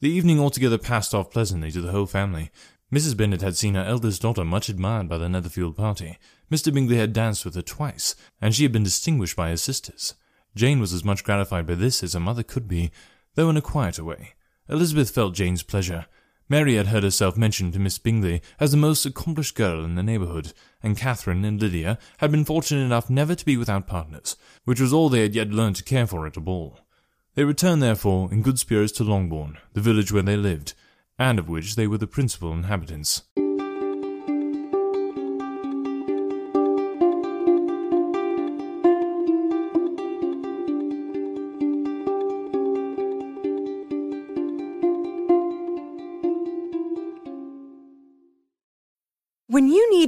The 0.00 0.10
evening 0.10 0.38
altogether 0.38 0.78
passed 0.78 1.14
off 1.14 1.30
pleasantly 1.30 1.70
to 1.70 1.80
the 1.80 1.92
whole 1.92 2.06
family. 2.06 2.50
Mrs. 2.92 3.16
Bennet 3.16 3.40
had 3.40 3.56
seen 3.56 3.74
her 3.74 3.84
eldest 3.84 4.20
daughter 4.20 4.44
much 4.44 4.68
admired 4.68 5.08
by 5.08 5.16
the 5.16 5.30
Netherfield 5.30 5.76
party. 5.76 6.18
Mr. 6.50 6.72
Bingley 6.72 6.98
had 6.98 7.14
danced 7.14 7.46
with 7.46 7.54
her 7.54 7.62
twice, 7.62 8.14
and 8.38 8.54
she 8.54 8.64
had 8.64 8.72
been 8.72 8.82
distinguished 8.82 9.34
by 9.34 9.48
his 9.48 9.62
sisters. 9.62 10.14
Jane 10.54 10.78
was 10.78 10.92
as 10.92 11.04
much 11.04 11.24
gratified 11.24 11.66
by 11.66 11.74
this 11.74 12.02
as 12.02 12.12
her 12.12 12.20
mother 12.20 12.42
could 12.42 12.68
be, 12.68 12.90
though 13.34 13.48
in 13.48 13.56
a 13.56 13.62
quieter 13.62 14.04
way. 14.04 14.34
Elizabeth 14.68 15.10
felt 15.10 15.34
Jane's 15.34 15.62
pleasure, 15.62 16.04
Mary 16.52 16.74
had 16.74 16.88
heard 16.88 17.02
herself 17.02 17.34
mentioned 17.34 17.72
to 17.72 17.78
Miss 17.78 17.96
Bingley 17.96 18.42
as 18.60 18.72
the 18.72 18.76
most 18.76 19.06
accomplished 19.06 19.54
girl 19.54 19.86
in 19.86 19.94
the 19.94 20.02
neighbourhood, 20.02 20.52
and 20.82 20.98
Catherine 20.98 21.46
and 21.46 21.58
Lydia 21.58 21.98
had 22.18 22.30
been 22.30 22.44
fortunate 22.44 22.84
enough 22.84 23.08
never 23.08 23.34
to 23.34 23.44
be 23.46 23.56
without 23.56 23.86
partners, 23.86 24.36
which 24.66 24.78
was 24.78 24.92
all 24.92 25.08
they 25.08 25.22
had 25.22 25.34
yet 25.34 25.48
learned 25.48 25.76
to 25.76 25.82
care 25.82 26.06
for 26.06 26.26
at 26.26 26.36
a 26.36 26.40
ball. 26.40 26.80
They 27.36 27.44
returned, 27.44 27.82
therefore, 27.82 28.30
in 28.30 28.42
good 28.42 28.58
spirits 28.58 28.92
to 28.98 29.02
Longbourn, 29.02 29.56
the 29.72 29.80
village 29.80 30.12
where 30.12 30.22
they 30.22 30.36
lived, 30.36 30.74
and 31.18 31.38
of 31.38 31.48
which 31.48 31.74
they 31.74 31.86
were 31.86 31.96
the 31.96 32.06
principal 32.06 32.52
inhabitants. 32.52 33.22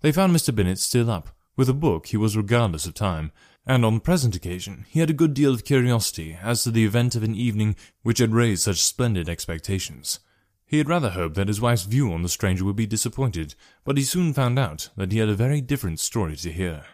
They 0.00 0.12
found 0.12 0.34
Mr. 0.34 0.54
Bennet 0.54 0.78
still 0.78 1.10
up. 1.10 1.30
With 1.56 1.68
a 1.68 1.74
book, 1.74 2.06
he 2.06 2.16
was 2.16 2.36
regardless 2.36 2.86
of 2.86 2.94
time, 2.94 3.32
and 3.66 3.84
on 3.84 3.94
the 3.94 4.00
present 4.00 4.34
occasion 4.34 4.86
he 4.88 5.00
had 5.00 5.10
a 5.10 5.14
good 5.14 5.34
deal 5.34 5.52
of 5.52 5.64
curiosity 5.64 6.38
as 6.40 6.62
to 6.62 6.70
the 6.70 6.84
event 6.84 7.14
of 7.14 7.22
an 7.22 7.34
evening 7.34 7.76
which 8.02 8.18
had 8.18 8.32
raised 8.32 8.62
such 8.62 8.82
splendid 8.82 9.28
expectations. 9.28 10.20
He 10.64 10.78
had 10.78 10.88
rather 10.88 11.10
hoped 11.10 11.34
that 11.34 11.48
his 11.48 11.60
wife's 11.60 11.82
view 11.82 12.12
on 12.12 12.22
the 12.22 12.28
stranger 12.28 12.64
would 12.64 12.76
be 12.76 12.86
disappointed, 12.86 13.54
but 13.84 13.98
he 13.98 14.04
soon 14.04 14.32
found 14.32 14.58
out 14.58 14.88
that 14.96 15.12
he 15.12 15.18
had 15.18 15.28
a 15.28 15.34
very 15.34 15.60
different 15.60 16.00
story 16.00 16.36
to 16.36 16.52
hear. 16.52 16.84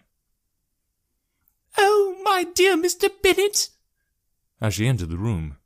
Oh, 1.78 2.16
my 2.24 2.44
dear 2.54 2.76
Mr. 2.76 3.08
Bennet! 3.22 3.68
As 4.60 4.74
she 4.74 4.86
entered 4.86 5.10
the 5.10 5.18
room, 5.18 5.58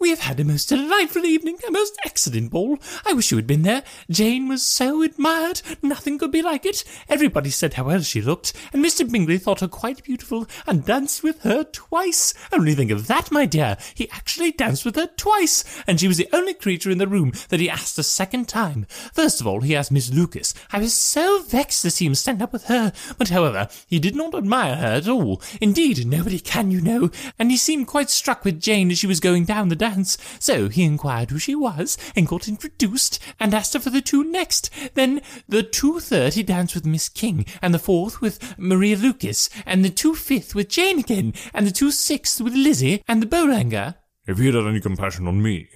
we 0.00 0.08
have 0.08 0.20
had 0.20 0.40
a 0.40 0.44
most 0.44 0.70
delightful 0.70 1.26
evening, 1.26 1.58
a 1.68 1.70
most 1.70 1.94
excellent 2.06 2.50
ball. 2.50 2.78
I 3.06 3.12
wish 3.12 3.30
you 3.30 3.36
had 3.36 3.46
been 3.46 3.62
there. 3.62 3.82
Jane 4.10 4.48
was 4.48 4.62
so 4.62 5.02
admired. 5.02 5.60
Nothing 5.82 6.18
could 6.18 6.32
be 6.32 6.40
like 6.40 6.64
it. 6.64 6.84
Everybody 7.10 7.50
said 7.50 7.74
how 7.74 7.84
well 7.84 8.00
she 8.00 8.22
looked, 8.22 8.54
and 8.72 8.82
Mr. 8.82 9.10
Bingley 9.10 9.36
thought 9.36 9.60
her 9.60 9.68
quite 9.68 10.02
beautiful, 10.02 10.46
and 10.66 10.86
danced 10.86 11.22
with 11.22 11.42
her 11.42 11.64
twice. 11.64 12.32
Only 12.50 12.74
think 12.74 12.90
of 12.90 13.08
that, 13.08 13.30
my 13.30 13.44
dear. 13.44 13.76
He 13.94 14.10
actually 14.10 14.52
danced 14.52 14.86
with 14.86 14.96
her 14.96 15.06
twice, 15.06 15.64
and 15.86 16.00
she 16.00 16.08
was 16.08 16.16
the 16.16 16.30
only 16.32 16.54
creature 16.54 16.90
in 16.90 16.96
the 16.96 17.06
room 17.06 17.32
that 17.50 17.60
he 17.60 17.68
asked 17.68 17.98
a 17.98 18.02
second 18.02 18.48
time. 18.48 18.86
First 19.12 19.42
of 19.42 19.46
all, 19.46 19.60
he 19.60 19.76
asked 19.76 19.92
Miss 19.92 20.10
Lucas. 20.10 20.54
I 20.72 20.78
was 20.78 20.94
so 20.94 21.42
vexed 21.42 21.82
to 21.82 21.90
see 21.90 22.06
him 22.06 22.14
stand 22.14 22.40
up 22.40 22.54
with 22.54 22.64
her, 22.64 22.94
but 23.18 23.28
however, 23.28 23.68
he 23.86 23.98
did 23.98 24.16
not 24.16 24.34
admire 24.34 24.76
her 24.76 24.94
at 24.94 25.08
all. 25.08 25.42
Indeed, 25.60 26.06
nobody 26.06 26.40
can, 26.40 26.70
you 26.70 26.80
know, 26.80 27.10
and 27.38 27.50
he 27.50 27.58
seemed 27.58 27.86
quite 27.86 28.08
struck 28.08 28.46
with 28.46 28.62
Jane 28.62 28.90
as 28.90 28.98
she 28.98 29.06
was 29.06 29.20
going 29.20 29.44
down 29.44 29.68
the 29.68 29.76
dance. 29.90 30.18
So 30.38 30.68
he 30.68 30.84
inquired 30.84 31.30
who 31.30 31.38
she 31.38 31.54
was, 31.54 31.98
and 32.14 32.26
got 32.26 32.48
introduced, 32.48 33.18
and 33.38 33.54
asked 33.54 33.74
her 33.74 33.80
for 33.80 33.90
the 33.90 34.00
two 34.00 34.24
next. 34.24 34.70
Then 34.94 35.20
the 35.48 35.62
two 35.62 36.00
third 36.00 36.34
he 36.34 36.42
danced 36.42 36.74
with 36.74 36.86
Miss 36.86 37.08
King, 37.08 37.44
and 37.60 37.74
the 37.74 37.78
fourth 37.78 38.20
with 38.20 38.58
Maria 38.58 38.96
Lucas, 38.96 39.50
and 39.66 39.84
the 39.84 39.90
two 39.90 40.14
fifth 40.14 40.54
with 40.54 40.68
Jane 40.68 40.98
again, 40.98 41.34
and 41.52 41.66
the 41.66 41.72
two 41.72 41.90
sixth 41.90 42.40
with 42.40 42.54
Lizzie, 42.54 43.02
and 43.08 43.20
the 43.22 43.26
Boulanger. 43.26 43.96
If 44.26 44.38
he 44.38 44.46
had 44.46 44.54
had 44.54 44.66
any 44.66 44.80
compassion 44.80 45.26
on 45.26 45.42
me, 45.42 45.68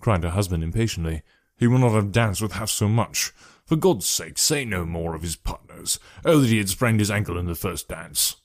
cried 0.00 0.22
her 0.22 0.30
husband 0.30 0.62
impatiently, 0.62 1.22
he 1.56 1.66
would 1.66 1.80
not 1.80 1.92
have 1.92 2.12
danced 2.12 2.40
with 2.40 2.52
half 2.52 2.70
so 2.70 2.88
much. 2.88 3.32
For 3.64 3.76
God's 3.76 4.06
sake, 4.06 4.38
say 4.38 4.64
no 4.64 4.86
more 4.86 5.14
of 5.14 5.22
his 5.22 5.36
partners. 5.36 5.98
Oh, 6.24 6.40
that 6.40 6.48
he 6.48 6.58
had 6.58 6.68
sprained 6.68 7.00
his 7.00 7.10
ankle 7.10 7.36
in 7.36 7.46
the 7.46 7.54
first 7.54 7.88
dance. 7.88 8.36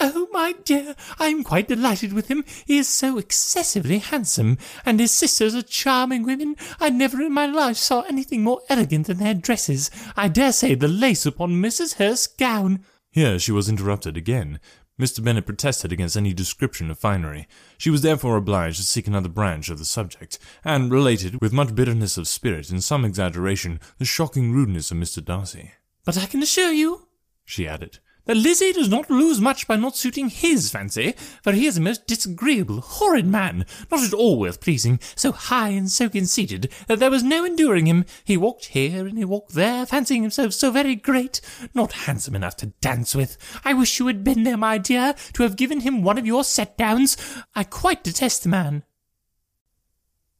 Oh, 0.00 0.28
my 0.32 0.54
dear, 0.64 0.96
I 1.18 1.28
am 1.28 1.44
quite 1.44 1.68
delighted 1.68 2.12
with 2.12 2.28
him. 2.28 2.44
He 2.66 2.78
is 2.78 2.88
so 2.88 3.18
excessively 3.18 3.98
handsome, 3.98 4.58
and 4.84 4.98
his 4.98 5.12
sisters 5.12 5.54
are 5.54 5.62
charming 5.62 6.24
women. 6.24 6.56
I 6.80 6.90
never 6.90 7.22
in 7.22 7.32
my 7.32 7.46
life 7.46 7.76
saw 7.76 8.02
anything 8.02 8.42
more 8.42 8.60
elegant 8.68 9.06
than 9.06 9.18
their 9.18 9.34
dresses. 9.34 9.90
I 10.16 10.28
dare 10.28 10.52
say 10.52 10.74
the 10.74 10.88
lace 10.88 11.26
upon 11.26 11.62
Mrs. 11.62 11.94
Hurst's 11.94 12.26
gown. 12.26 12.84
Here 13.10 13.38
she 13.38 13.52
was 13.52 13.68
interrupted 13.68 14.16
again. 14.16 14.58
Mr. 15.00 15.24
Bennet 15.24 15.46
protested 15.46 15.90
against 15.90 16.16
any 16.16 16.32
description 16.32 16.90
of 16.90 16.98
finery. 16.98 17.48
She 17.78 17.90
was 17.90 18.02
therefore 18.02 18.36
obliged 18.36 18.76
to 18.76 18.84
seek 18.84 19.06
another 19.06 19.28
branch 19.28 19.68
of 19.70 19.78
the 19.78 19.84
subject, 19.84 20.38
and 20.64 20.92
related, 20.92 21.40
with 21.40 21.52
much 21.52 21.74
bitterness 21.74 22.16
of 22.16 22.28
spirit 22.28 22.70
and 22.70 22.84
some 22.84 23.04
exaggeration, 23.04 23.80
the 23.98 24.04
shocking 24.04 24.52
rudeness 24.52 24.90
of 24.90 24.98
Mr. 24.98 25.24
Darcy. 25.24 25.72
But 26.04 26.18
I 26.18 26.26
can 26.26 26.42
assure 26.42 26.72
you, 26.72 27.08
she 27.44 27.66
added, 27.66 27.98
that 28.24 28.36
Lizzie 28.36 28.72
does 28.72 28.88
not 28.88 29.10
lose 29.10 29.40
much 29.40 29.66
by 29.66 29.76
not 29.76 29.96
suiting 29.96 30.28
his 30.28 30.70
fancy, 30.70 31.14
for 31.42 31.52
he 31.52 31.66
is 31.66 31.76
a 31.76 31.80
most 31.80 32.06
disagreeable, 32.06 32.80
horrid 32.80 33.26
man, 33.26 33.66
not 33.90 34.02
at 34.02 34.12
all 34.12 34.38
worth 34.38 34.60
pleasing, 34.60 35.00
so 35.16 35.32
high 35.32 35.68
and 35.68 35.90
so 35.90 36.08
conceited 36.08 36.72
that 36.86 36.98
there 36.98 37.10
was 37.10 37.22
no 37.22 37.44
enduring 37.44 37.86
him. 37.86 38.04
He 38.24 38.36
walked 38.36 38.66
here 38.66 39.06
and 39.06 39.18
he 39.18 39.24
walked 39.24 39.52
there, 39.52 39.86
fancying 39.86 40.22
himself 40.22 40.52
so 40.52 40.70
very 40.70 40.94
great, 40.94 41.40
not 41.74 41.92
handsome 41.92 42.34
enough 42.34 42.56
to 42.58 42.66
dance 42.80 43.14
with. 43.14 43.36
I 43.64 43.74
wish 43.74 43.98
you 43.98 44.06
had 44.06 44.24
been 44.24 44.44
there, 44.44 44.56
my 44.56 44.78
dear, 44.78 45.14
to 45.34 45.42
have 45.42 45.56
given 45.56 45.80
him 45.80 46.02
one 46.02 46.18
of 46.18 46.26
your 46.26 46.44
set 46.44 46.76
downs. 46.76 47.16
I 47.54 47.64
quite 47.64 48.04
detest 48.04 48.42
the 48.42 48.48
man. 48.48 48.84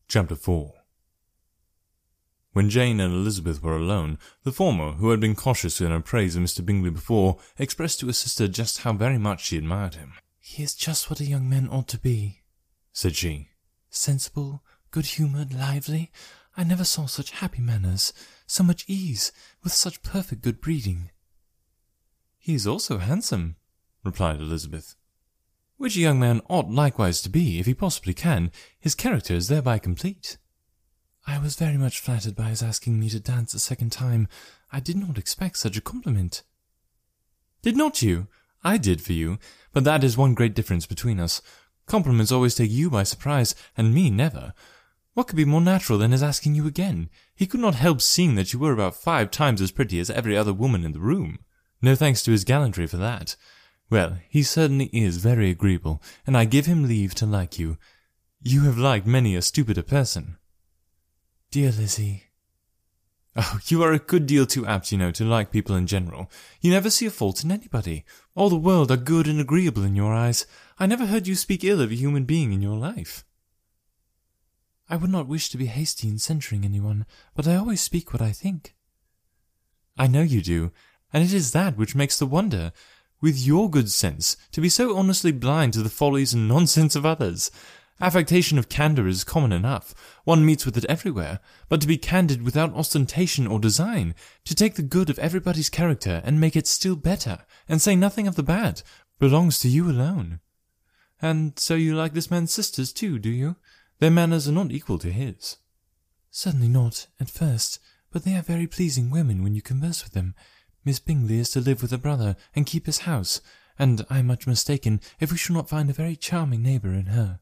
Chapter 0.09 0.35
4 0.35 0.82
when 2.53 2.69
Jane 2.69 3.01
and 3.01 3.13
Elizabeth 3.13 3.63
were 3.63 3.77
alone, 3.77 4.19
the 4.43 4.53
former, 4.53 4.93
who 4.93 5.11
had 5.11 5.21
been 5.21 5.35
cautious 5.35 5.81
in 5.81 5.91
her 5.91 6.01
praise 6.01 6.37
of 6.37 6.43
Mr. 6.43 6.65
Bingley 6.65 6.91
before, 6.91 7.39
expressed 7.59 8.01
to 8.01 8.07
her 8.07 8.13
sister 8.13 8.47
just 8.47 8.81
how 8.83 8.93
very 8.93 9.19
much 9.19 9.45
she 9.45 9.57
admired 9.57 9.95
him. 9.95 10.13
He 10.39 10.63
is 10.63 10.75
just 10.75 11.09
what 11.09 11.21
a 11.21 11.25
young 11.25 11.49
man 11.49 11.69
ought 11.71 11.89
to 11.89 11.99
be, 11.99 12.43
said 12.93 13.17
she. 13.17 13.49
Sensible, 13.89 14.63
good-humoured, 14.91 15.55
lively. 15.55 16.11
I 16.57 16.65
never 16.65 16.85
saw 16.85 17.07
such 17.07 17.31
happy 17.31 17.63
manners, 17.63 18.13
so 18.47 18.63
much 18.63 18.85
ease, 18.87 19.33
with 19.63 19.73
such 19.73 20.03
perfect 20.03 20.43
good 20.43 20.61
breeding. 20.61 21.11
He 22.39 22.55
is 22.55 22.67
also 22.67 22.99
handsome, 22.99 23.57
replied 24.05 24.41
Elizabeth. 24.41 24.97
Which 25.79 25.97
a 25.97 26.01
young 26.01 26.21
man 26.21 26.43
ought 26.49 26.69
likewise 26.69 27.23
to 27.23 27.31
be, 27.31 27.59
if 27.59 27.67
he 27.67 27.75
possibly 27.75 28.13
can. 28.13 28.53
His 28.79 28.95
character 28.95 29.35
is 29.35 29.49
thereby 29.49 29.79
complete. 29.79 30.37
I 31.27 31.39
was 31.39 31.57
very 31.57 31.77
much 31.77 32.01
flattered 32.01 32.35
by 32.35 32.49
his 32.49 32.63
asking 32.63 32.99
me 32.99 33.09
to 33.11 33.21
dance 33.21 33.55
a 33.55 33.59
second 33.59 33.91
time. 33.91 34.29
I 34.73 34.81
did 34.81 34.97
not 34.97 35.19
expect 35.19 35.57
such 35.57 35.77
a 35.77 35.83
compliment. 35.83 36.43
Did 37.63 37.77
not 37.77 38.03
you? 38.03 38.27
I 38.65 38.77
did 38.77 39.01
for 39.01 39.13
you, 39.13 39.39
but 39.73 39.85
that 39.85 40.03
is 40.05 40.17
one 40.17 40.35
great 40.35 40.55
difference 40.55 40.87
between 40.87 41.21
us. 41.21 41.41
Compliments 41.87 42.33
always 42.33 42.55
take 42.55 42.71
you 42.71 42.91
by 42.91 43.03
surprise, 43.03 43.55
and 43.77 43.95
me 43.95 44.11
never. 44.11 44.53
What 45.15 45.29
could 45.29 45.37
be 45.37 45.45
more 45.45 45.61
natural 45.61 45.99
than 45.99 46.13
his 46.13 46.23
asking 46.23 46.55
you 46.55 46.67
again? 46.67 47.11
He 47.35 47.47
could 47.47 47.61
not 47.61 47.75
help 47.75 48.01
seeing 48.01 48.35
that 48.37 48.53
you 48.53 48.59
were 48.59 48.73
about 48.73 48.97
five 48.97 49.31
times 49.31 49.61
as 49.61 49.71
pretty 49.71 50.01
as 50.01 50.11
every 50.11 50.37
other 50.37 50.53
woman 50.53 50.85
in 50.85 50.93
the 50.93 51.01
room. 51.01 51.41
No 51.81 51.95
thanks 51.95 52.23
to 52.25 52.31
his 52.31 52.45
gallantry 52.45 52.87
for 52.87 52.97
that. 52.97 53.37
Well, 53.91 54.19
he 54.29 54.43
certainly 54.43 54.87
is 54.87 55.19
very 55.19 55.51
agreeable, 55.51 56.03
and 56.27 56.37
I 56.37 56.47
give 56.47 56.67
him 56.67 56.89
leave 56.89 57.15
to 57.17 57.27
like 57.27 57.59
you. 57.59 57.77
You 58.41 58.63
have 58.63 58.79
liked 58.79 59.07
many 59.07 59.37
a 59.37 59.43
stupider 59.43 59.83
person. 59.83 60.39
Dear 61.53 61.71
Lizzie. 61.71 62.23
Oh, 63.37 63.59
you 63.67 63.83
are 63.83 63.93
a 63.93 63.99
good 63.99 64.25
deal 64.25 64.47
too 64.47 64.67
apt, 64.67 64.91
you 64.91 64.97
know, 64.97 65.11
to 65.11 65.23
like 65.23 65.53
people 65.53 65.77
in 65.77 65.87
general. 65.87 66.31
You 66.63 66.71
never 66.71 66.89
see 66.89 67.05
a 67.05 67.11
fault 67.11 67.45
in 67.45 67.53
anybody. 67.53 68.07
All 68.35 68.49
the 68.49 68.57
world 68.57 68.91
are 68.91 68.97
good 68.97 69.27
and 69.27 69.39
agreeable 69.39 69.85
in 69.85 69.95
your 69.95 70.15
eyes. 70.15 70.47
I 70.79 70.87
never 70.87 71.05
heard 71.05 71.27
you 71.27 71.35
speak 71.35 71.63
ill 71.63 71.83
of 71.83 71.91
a 71.91 71.95
human 71.95 72.25
being 72.25 72.55
in 72.55 72.63
your 72.63 72.79
life. 72.79 73.23
I 74.89 74.97
would 74.97 75.11
not 75.11 75.29
wish 75.29 75.51
to 75.51 75.59
be 75.59 75.67
hasty 75.67 76.09
in 76.09 76.19
censuring 76.19 76.65
anyone, 76.65 77.05
but 77.37 77.47
I 77.47 77.57
always 77.57 77.83
speak 77.83 78.15
what 78.15 78.23
I 78.23 78.33
think. 78.33 78.75
I 79.99 80.07
know 80.07 80.23
you 80.23 80.41
do, 80.41 80.73
and 81.13 81.23
it 81.23 81.35
is 81.35 81.53
that 81.53 81.77
which 81.77 81.95
makes 81.95 82.19
the 82.19 82.25
wonder, 82.25 82.73
with 83.21 83.39
your 83.39 83.69
good 83.69 83.91
sense, 83.91 84.39
to 84.53 84.63
be 84.63 84.71
so 84.71 84.97
honestly 84.97 85.33
blind 85.33 85.75
to 85.75 85.83
the 85.83 85.91
follies 85.91 86.33
and 86.33 86.49
nonsense 86.49 86.97
of 86.97 87.05
others. 87.05 87.51
Affectation 88.01 88.59
of 88.59 88.69
candour 88.69 89.07
is 89.07 89.23
common 89.23 89.53
enough, 89.53 89.95
one 90.25 90.45
meets 90.45 90.67
with 90.67 90.77
it 90.77 90.85
everywhere, 90.87 91.39
but 91.69 91.81
to 91.81 91.87
be 91.87 91.97
candid 91.97 92.43
without 92.43 92.75
ostentation 92.75 93.47
or 93.47 93.61
design, 93.61 94.15
to 94.45 94.55
take 94.55 94.75
the 94.75 94.83
good 94.83 95.09
of 95.09 95.19
everybody's 95.21 95.71
character 95.71 96.21
and 96.25 96.41
make 96.41 96.57
it 96.57 96.67
still 96.67 96.97
better, 96.97 97.41
and 97.69 97.81
say 97.81 97.95
nothing 97.95 98.27
of 98.27 98.35
the 98.35 98.43
bad, 98.43 98.83
belongs 99.19 99.59
to 99.61 99.69
you 99.69 99.89
alone. 99.89 100.41
And 101.21 101.57
so 101.59 101.75
you 101.75 101.95
like 101.95 102.13
this 102.13 102.31
man's 102.31 102.53
sisters 102.53 102.93
too, 102.93 103.21
do 103.21 103.31
you? 103.31 103.57
Their 104.01 104.11
manners 104.11 104.49
are 104.49 104.53
not 104.53 104.73
equal 104.73 104.99
to 104.99 105.13
his. 105.13 105.59
Certainly 106.31 106.69
not, 106.69 107.07
at 107.21 107.31
first, 107.31 107.79
but 108.11 108.25
they 108.25 108.35
are 108.35 108.43
very 108.43 108.67
pleasing 108.67 109.11
women 109.11 109.45
when 109.45 109.55
you 109.55 109.63
converse 109.63 110.03
with 110.03 110.13
them. 110.13 110.35
Miss 110.85 110.99
Bingley 110.99 111.39
is 111.39 111.51
to 111.51 111.61
live 111.61 111.83
with 111.83 111.93
her 111.93 111.99
brother 111.99 112.35
and 112.57 112.67
keep 112.67 112.87
his 112.87 113.01
house, 113.01 113.41
and 113.79 114.05
I 114.11 114.19
am 114.19 114.27
much 114.27 114.47
mistaken 114.47 115.01
if 115.21 115.31
we 115.31 115.39
shall 115.39 115.55
not 115.55 115.69
find 115.69 115.89
a 115.89 115.93
very 115.93 116.17
charming 116.17 116.63
neighbour 116.63 116.93
in 116.93 117.07
her. 117.07 117.39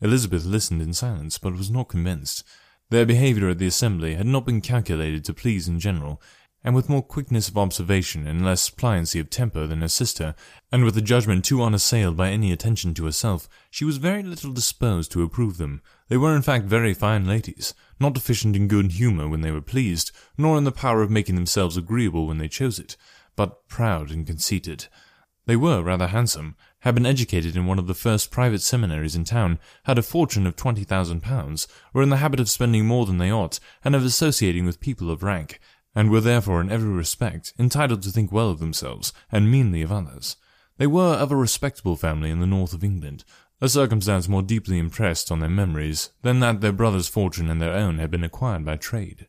Elizabeth 0.00 0.44
listened 0.44 0.80
in 0.80 0.94
silence, 0.94 1.38
but 1.38 1.56
was 1.56 1.70
not 1.70 1.88
convinced. 1.88 2.44
Their 2.90 3.06
behaviour 3.06 3.48
at 3.48 3.58
the 3.58 3.66
assembly 3.66 4.14
had 4.14 4.26
not 4.26 4.46
been 4.46 4.60
calculated 4.60 5.24
to 5.24 5.34
please 5.34 5.68
in 5.68 5.78
general, 5.78 6.20
and 6.62 6.74
with 6.74 6.88
more 6.88 7.02
quickness 7.02 7.48
of 7.48 7.56
observation 7.56 8.26
and 8.26 8.44
less 8.44 8.68
pliancy 8.68 9.20
of 9.20 9.30
temper 9.30 9.66
than 9.66 9.80
her 9.80 9.88
sister, 9.88 10.34
and 10.70 10.84
with 10.84 10.96
a 10.96 11.02
judgment 11.02 11.44
too 11.44 11.62
unassailed 11.62 12.16
by 12.16 12.30
any 12.30 12.52
attention 12.52 12.92
to 12.94 13.06
herself, 13.06 13.48
she 13.70 13.84
was 13.84 13.96
very 13.96 14.22
little 14.22 14.52
disposed 14.52 15.10
to 15.12 15.22
approve 15.22 15.56
them. 15.56 15.80
They 16.08 16.16
were 16.16 16.36
in 16.36 16.42
fact 16.42 16.66
very 16.66 16.92
fine 16.92 17.26
ladies, 17.26 17.72
not 17.98 18.14
deficient 18.14 18.56
in 18.56 18.68
good 18.68 18.92
humour 18.92 19.28
when 19.28 19.40
they 19.40 19.50
were 19.50 19.62
pleased, 19.62 20.12
nor 20.36 20.58
in 20.58 20.64
the 20.64 20.72
power 20.72 21.02
of 21.02 21.10
making 21.10 21.34
themselves 21.34 21.76
agreeable 21.76 22.26
when 22.26 22.38
they 22.38 22.48
chose 22.48 22.78
it, 22.78 22.96
but 23.36 23.68
proud 23.68 24.10
and 24.10 24.26
conceited. 24.26 24.88
They 25.46 25.56
were 25.56 25.82
rather 25.82 26.08
handsome, 26.08 26.56
had 26.80 26.94
been 26.94 27.06
educated 27.06 27.56
in 27.56 27.66
one 27.66 27.78
of 27.78 27.86
the 27.86 27.94
first 27.94 28.30
private 28.30 28.62
seminaries 28.62 29.14
in 29.14 29.24
town, 29.24 29.58
had 29.84 29.98
a 29.98 30.02
fortune 30.02 30.46
of 30.46 30.56
twenty 30.56 30.84
thousand 30.84 31.22
pounds, 31.22 31.68
were 31.92 32.02
in 32.02 32.10
the 32.10 32.16
habit 32.16 32.40
of 32.40 32.50
spending 32.50 32.86
more 32.86 33.06
than 33.06 33.18
they 33.18 33.30
ought, 33.30 33.60
and 33.84 33.94
of 33.94 34.04
associating 34.04 34.64
with 34.64 34.80
people 34.80 35.10
of 35.10 35.22
rank, 35.22 35.60
and 35.94 36.10
were 36.10 36.20
therefore 36.20 36.60
in 36.60 36.70
every 36.70 36.90
respect 36.90 37.52
entitled 37.58 38.02
to 38.02 38.10
think 38.10 38.30
well 38.30 38.50
of 38.50 38.60
themselves, 38.60 39.12
and 39.30 39.50
meanly 39.50 39.82
of 39.82 39.92
others. 39.92 40.36
They 40.78 40.86
were 40.86 41.14
of 41.14 41.30
a 41.30 41.36
respectable 41.36 41.96
family 41.96 42.30
in 42.30 42.40
the 42.40 42.46
north 42.46 42.72
of 42.72 42.84
England, 42.84 43.24
a 43.60 43.68
circumstance 43.68 44.28
more 44.28 44.42
deeply 44.42 44.78
impressed 44.78 45.30
on 45.30 45.40
their 45.40 45.50
memories 45.50 46.10
than 46.22 46.40
that 46.40 46.60
their 46.60 46.72
brother's 46.72 47.08
fortune 47.08 47.50
and 47.50 47.60
their 47.60 47.74
own 47.74 47.98
had 47.98 48.10
been 48.10 48.24
acquired 48.24 48.64
by 48.64 48.76
trade. 48.76 49.28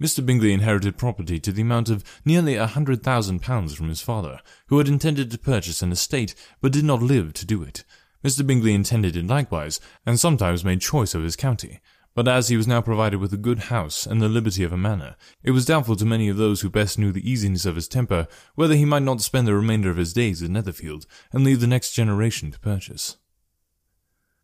Mr. 0.00 0.24
Bingley 0.24 0.52
inherited 0.52 0.96
property 0.96 1.38
to 1.38 1.52
the 1.52 1.62
amount 1.62 1.90
of 1.90 2.02
nearly 2.24 2.54
a 2.54 2.66
hundred 2.66 3.02
thousand 3.02 3.42
pounds 3.42 3.74
from 3.74 3.88
his 3.88 4.00
father, 4.00 4.40
who 4.68 4.78
had 4.78 4.88
intended 4.88 5.30
to 5.30 5.38
purchase 5.38 5.82
an 5.82 5.92
estate, 5.92 6.34
but 6.60 6.72
did 6.72 6.84
not 6.84 7.02
live 7.02 7.34
to 7.34 7.44
do 7.44 7.62
it. 7.62 7.84
Mr. 8.24 8.46
Bingley 8.46 8.74
intended 8.74 9.14
it 9.14 9.26
likewise, 9.26 9.78
and 10.06 10.18
sometimes 10.18 10.64
made 10.64 10.80
choice 10.80 11.14
of 11.14 11.22
his 11.22 11.36
county. 11.36 11.80
But 12.14 12.26
as 12.26 12.48
he 12.48 12.56
was 12.56 12.66
now 12.66 12.80
provided 12.80 13.18
with 13.18 13.32
a 13.32 13.38
good 13.38 13.60
house 13.70 14.06
and 14.06 14.20
the 14.20 14.28
liberty 14.28 14.64
of 14.64 14.72
a 14.72 14.76
manor, 14.76 15.16
it 15.42 15.52
was 15.52 15.64
doubtful 15.64 15.96
to 15.96 16.04
many 16.04 16.28
of 16.28 16.36
those 16.38 16.60
who 16.60 16.70
best 16.70 16.98
knew 16.98 17.12
the 17.12 17.30
easiness 17.30 17.66
of 17.66 17.76
his 17.76 17.86
temper 17.86 18.26
whether 18.54 18.74
he 18.74 18.84
might 18.84 19.02
not 19.02 19.20
spend 19.20 19.46
the 19.46 19.54
remainder 19.54 19.90
of 19.90 19.96
his 19.96 20.12
days 20.12 20.42
at 20.42 20.50
Netherfield, 20.50 21.06
and 21.32 21.44
leave 21.44 21.60
the 21.60 21.66
next 21.66 21.92
generation 21.92 22.50
to 22.50 22.58
purchase. 22.58 23.16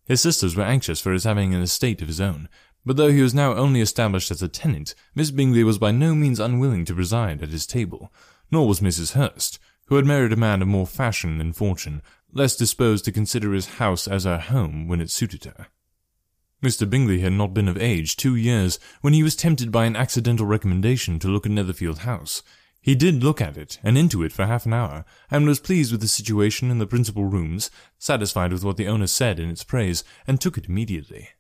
His 0.05 0.21
sisters 0.21 0.55
were 0.55 0.63
anxious 0.63 1.01
for 1.01 1.13
his 1.13 1.25
having 1.25 1.53
an 1.53 1.63
estate 1.63 2.01
of 2.01 2.09
his 2.09 2.21
own, 2.21 2.49
but 2.87 2.97
though 2.97 3.11
he 3.11 3.21
was 3.21 3.35
now 3.35 3.53
only 3.55 3.81
established 3.81 4.31
as 4.31 4.41
a 4.41 4.49
tenant, 4.49 4.95
Miss 5.13 5.33
Bingley 5.33 5.65
was 5.65 5.77
by 5.77 5.91
no 5.91 6.15
means 6.15 6.39
unwilling 6.39 6.85
to 6.85 6.95
preside 6.95 7.43
at 7.43 7.49
his 7.49 7.67
table, 7.67 8.13
nor 8.53 8.69
was 8.69 8.79
Mrs. 8.79 9.15
Hurst, 9.15 9.59
who 9.87 9.97
had 9.97 10.07
married 10.07 10.33
a 10.33 10.37
man 10.37 10.63
of 10.63 10.69
more 10.69 10.87
fashion 10.87 11.39
than 11.39 11.53
fortune, 11.53 12.01
less 12.33 12.55
disposed 12.55 13.05
to 13.05 13.13
consider 13.13 13.53
his 13.53 13.77
house 13.79 14.07
as 14.07 14.23
her 14.23 14.39
home 14.39 14.87
when 14.87 15.01
it 15.01 15.11
suited 15.11 15.45
her. 15.45 15.67
Mr. 16.63 16.89
Bingley 16.89 17.21
had 17.21 17.33
not 17.33 17.53
been 17.53 17.69
of 17.69 17.77
age 17.77 18.17
two 18.17 18.37
years 18.37 18.79
when 19.01 19.13
he 19.13 19.23
was 19.23 19.35
tempted 19.35 19.73
by 19.73 19.85
an 19.85 19.97
accidental 19.97 20.47
recommendation 20.47 21.19
to 21.19 21.29
look 21.29 21.45
at 21.45 21.53
Netherfield 21.53 21.99
House. 21.99 22.43
He 22.81 22.95
did 22.95 23.25
look 23.25 23.41
at 23.41 23.57
it 23.57 23.81
and 23.83 23.99
into 23.99 24.23
it 24.23 24.33
for 24.33 24.47
half 24.47 24.65
an 24.65 24.73
hour, 24.73 25.05
and 25.29 25.45
was 25.45 25.59
pleased 25.59 25.91
with 25.91 26.01
the 26.01 26.09
situation 26.09 26.71
in 26.71 26.79
the 26.79 26.87
principal 26.87 27.25
rooms, 27.25 27.69
satisfied 27.99 28.53
with 28.53 28.63
what 28.63 28.77
the 28.77 28.87
owner 28.87 29.09
said 29.09 29.41
in 29.41 29.51
its 29.51 29.65
praise, 29.65 30.05
and 30.25 30.41
took 30.41 30.57
it 30.57 30.67
immediately. 30.67 31.31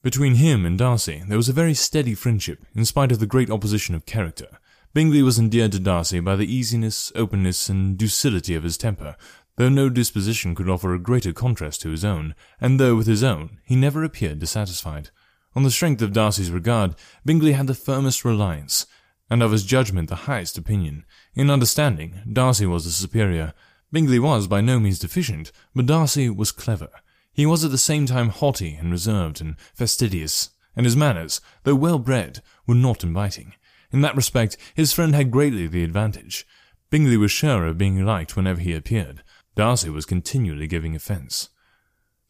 Between 0.00 0.36
him 0.36 0.64
and 0.64 0.78
Darcy 0.78 1.24
there 1.26 1.36
was 1.36 1.48
a 1.48 1.52
very 1.52 1.74
steady 1.74 2.14
friendship, 2.14 2.64
in 2.72 2.84
spite 2.84 3.10
of 3.10 3.18
the 3.18 3.26
great 3.26 3.50
opposition 3.50 3.96
of 3.96 4.06
character. 4.06 4.58
Bingley 4.94 5.22
was 5.22 5.38
endeared 5.38 5.72
to 5.72 5.80
Darcy 5.80 6.20
by 6.20 6.36
the 6.36 6.50
easiness, 6.50 7.10
openness, 7.16 7.68
and 7.68 7.98
docility 7.98 8.54
of 8.54 8.62
his 8.62 8.78
temper, 8.78 9.16
though 9.56 9.68
no 9.68 9.88
disposition 9.88 10.54
could 10.54 10.68
offer 10.68 10.94
a 10.94 11.00
greater 11.00 11.32
contrast 11.32 11.82
to 11.82 11.90
his 11.90 12.04
own, 12.04 12.36
and 12.60 12.78
though 12.78 12.94
with 12.94 13.08
his 13.08 13.24
own 13.24 13.58
he 13.64 13.74
never 13.74 14.04
appeared 14.04 14.38
dissatisfied. 14.38 15.10
On 15.56 15.64
the 15.64 15.70
strength 15.70 16.00
of 16.00 16.12
Darcy's 16.12 16.52
regard, 16.52 16.94
Bingley 17.24 17.52
had 17.52 17.66
the 17.66 17.74
firmest 17.74 18.24
reliance, 18.24 18.86
and 19.28 19.42
of 19.42 19.50
his 19.50 19.64
judgment 19.64 20.08
the 20.08 20.26
highest 20.30 20.56
opinion. 20.56 21.04
In 21.34 21.50
understanding, 21.50 22.20
Darcy 22.32 22.66
was 22.66 22.84
the 22.84 22.92
superior. 22.92 23.52
Bingley 23.90 24.20
was 24.20 24.46
by 24.46 24.60
no 24.60 24.78
means 24.78 25.00
deficient, 25.00 25.50
but 25.74 25.86
Darcy 25.86 26.30
was 26.30 26.52
clever. 26.52 26.90
He 27.38 27.46
was 27.46 27.64
at 27.64 27.70
the 27.70 27.78
same 27.78 28.04
time 28.04 28.30
haughty 28.30 28.74
and 28.74 28.90
reserved 28.90 29.40
and 29.40 29.54
fastidious, 29.72 30.50
and 30.74 30.84
his 30.84 30.96
manners, 30.96 31.40
though 31.62 31.76
well 31.76 32.00
bred, 32.00 32.42
were 32.66 32.74
not 32.74 33.04
inviting. 33.04 33.54
In 33.92 34.00
that 34.00 34.16
respect, 34.16 34.56
his 34.74 34.92
friend 34.92 35.14
had 35.14 35.30
greatly 35.30 35.68
the 35.68 35.84
advantage. 35.84 36.44
Bingley 36.90 37.16
was 37.16 37.30
sure 37.30 37.64
of 37.64 37.78
being 37.78 38.04
liked 38.04 38.34
whenever 38.34 38.60
he 38.60 38.74
appeared. 38.74 39.22
Darcy 39.54 39.88
was 39.88 40.04
continually 40.04 40.66
giving 40.66 40.96
offence. 40.96 41.50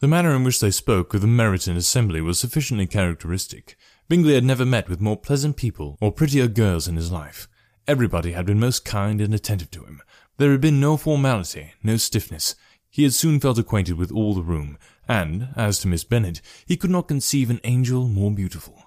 The 0.01 0.09
manner 0.09 0.37
in 0.37 0.45
which 0.45 0.61
they 0.61 0.71
spoke 0.71 1.15
of 1.15 1.23
the 1.23 1.27
Meryton 1.27 1.79
assembly 1.79 2.21
was 2.21 2.39
sufficiently 2.39 2.87
characteristic. 2.87 3.79
Bingley 4.11 4.35
had 4.35 4.45
never 4.45 4.67
met 4.67 4.91
with 4.91 5.01
more 5.01 5.17
pleasant 5.17 5.57
people 5.57 5.97
or 6.03 6.13
prettier 6.13 6.49
girls 6.49 6.87
in 6.87 6.97
his 6.97 7.11
life. 7.11 7.49
Everybody 7.87 8.33
had 8.33 8.45
been 8.45 8.61
most 8.61 8.85
kind 8.85 9.23
and 9.23 9.33
attentive 9.33 9.71
to 9.71 9.87
him. 9.87 10.03
There 10.37 10.53
had 10.53 10.61
been 10.61 10.81
no 10.81 10.99
formality, 10.99 11.73
no 11.83 11.97
stiffness. 11.97 12.55
He 12.91 13.03
had 13.03 13.15
soon 13.15 13.39
felt 13.39 13.59
acquainted 13.59 13.99
with 13.99 14.11
all 14.11 14.35
the 14.35 14.43
room, 14.43 14.79
and, 15.09 15.49
as 15.57 15.79
to 15.81 15.89
Miss 15.89 16.05
Bennet, 16.05 16.41
he 16.67 16.77
could 16.77 16.91
not 16.91 17.09
conceive 17.09 17.51
an 17.51 17.61
angel 17.65 18.07
more 18.07 18.31
beautiful. 18.31 18.85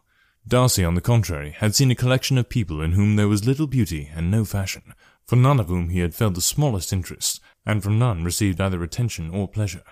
Darcy, 0.48 0.84
on 0.84 0.96
the 0.96 1.02
contrary, 1.02 1.52
had 1.52 1.76
seen 1.76 1.92
a 1.92 1.96
collection 1.96 2.38
of 2.38 2.50
people 2.50 2.82
in 2.82 2.94
whom 2.94 3.16
there 3.16 3.28
was 3.28 3.46
little 3.46 3.68
beauty 3.68 4.10
and 4.14 4.30
no 4.30 4.46
fashion, 4.46 4.94
for 5.26 5.36
none 5.36 5.60
of 5.60 5.68
whom 5.68 5.90
he 5.90 6.00
had 6.00 6.16
felt 6.16 6.36
the 6.36 6.42
smallest 6.42 6.92
interest, 6.92 7.40
and 7.66 7.84
from 7.84 8.00
none 8.00 8.24
received 8.24 8.60
either 8.60 8.82
attention 8.84 9.30
or 9.30 9.48
pleasure. 9.48 9.84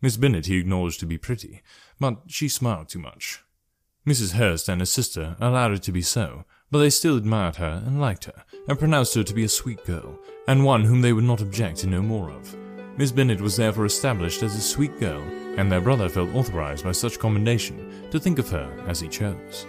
Miss 0.00 0.16
Bennet 0.16 0.46
he 0.46 0.58
acknowledged 0.58 1.00
to 1.00 1.06
be 1.06 1.18
pretty, 1.18 1.62
but 1.98 2.22
she 2.26 2.48
smiled 2.48 2.88
too 2.88 2.98
much. 2.98 3.40
Mrs. 4.06 4.32
Hurst 4.32 4.68
and 4.68 4.82
her 4.82 4.86
sister 4.86 5.36
allowed 5.40 5.72
it 5.72 5.82
to 5.84 5.92
be 5.92 6.02
so, 6.02 6.44
but 6.70 6.78
they 6.78 6.90
still 6.90 7.16
admired 7.16 7.56
her 7.56 7.82
and 7.86 8.00
liked 8.00 8.24
her, 8.26 8.44
and 8.68 8.78
pronounced 8.78 9.14
her 9.14 9.22
to 9.22 9.34
be 9.34 9.44
a 9.44 9.48
sweet 9.48 9.84
girl, 9.86 10.18
and 10.46 10.64
one 10.64 10.84
whom 10.84 11.00
they 11.00 11.14
would 11.14 11.24
not 11.24 11.40
object 11.40 11.78
to 11.78 11.86
know 11.86 12.02
more 12.02 12.30
of. 12.30 12.63
Miss 12.96 13.10
Bennet 13.10 13.40
was 13.40 13.56
therefore 13.56 13.86
established 13.86 14.44
as 14.44 14.54
a 14.54 14.60
sweet 14.60 15.00
girl, 15.00 15.22
and 15.56 15.70
their 15.70 15.80
brother 15.80 16.08
felt 16.08 16.32
authorized 16.32 16.84
by 16.84 16.92
such 16.92 17.18
commendation 17.18 18.08
to 18.12 18.20
think 18.20 18.38
of 18.38 18.48
her 18.50 18.70
as 18.86 19.00
he 19.00 19.08
chose. 19.08 19.66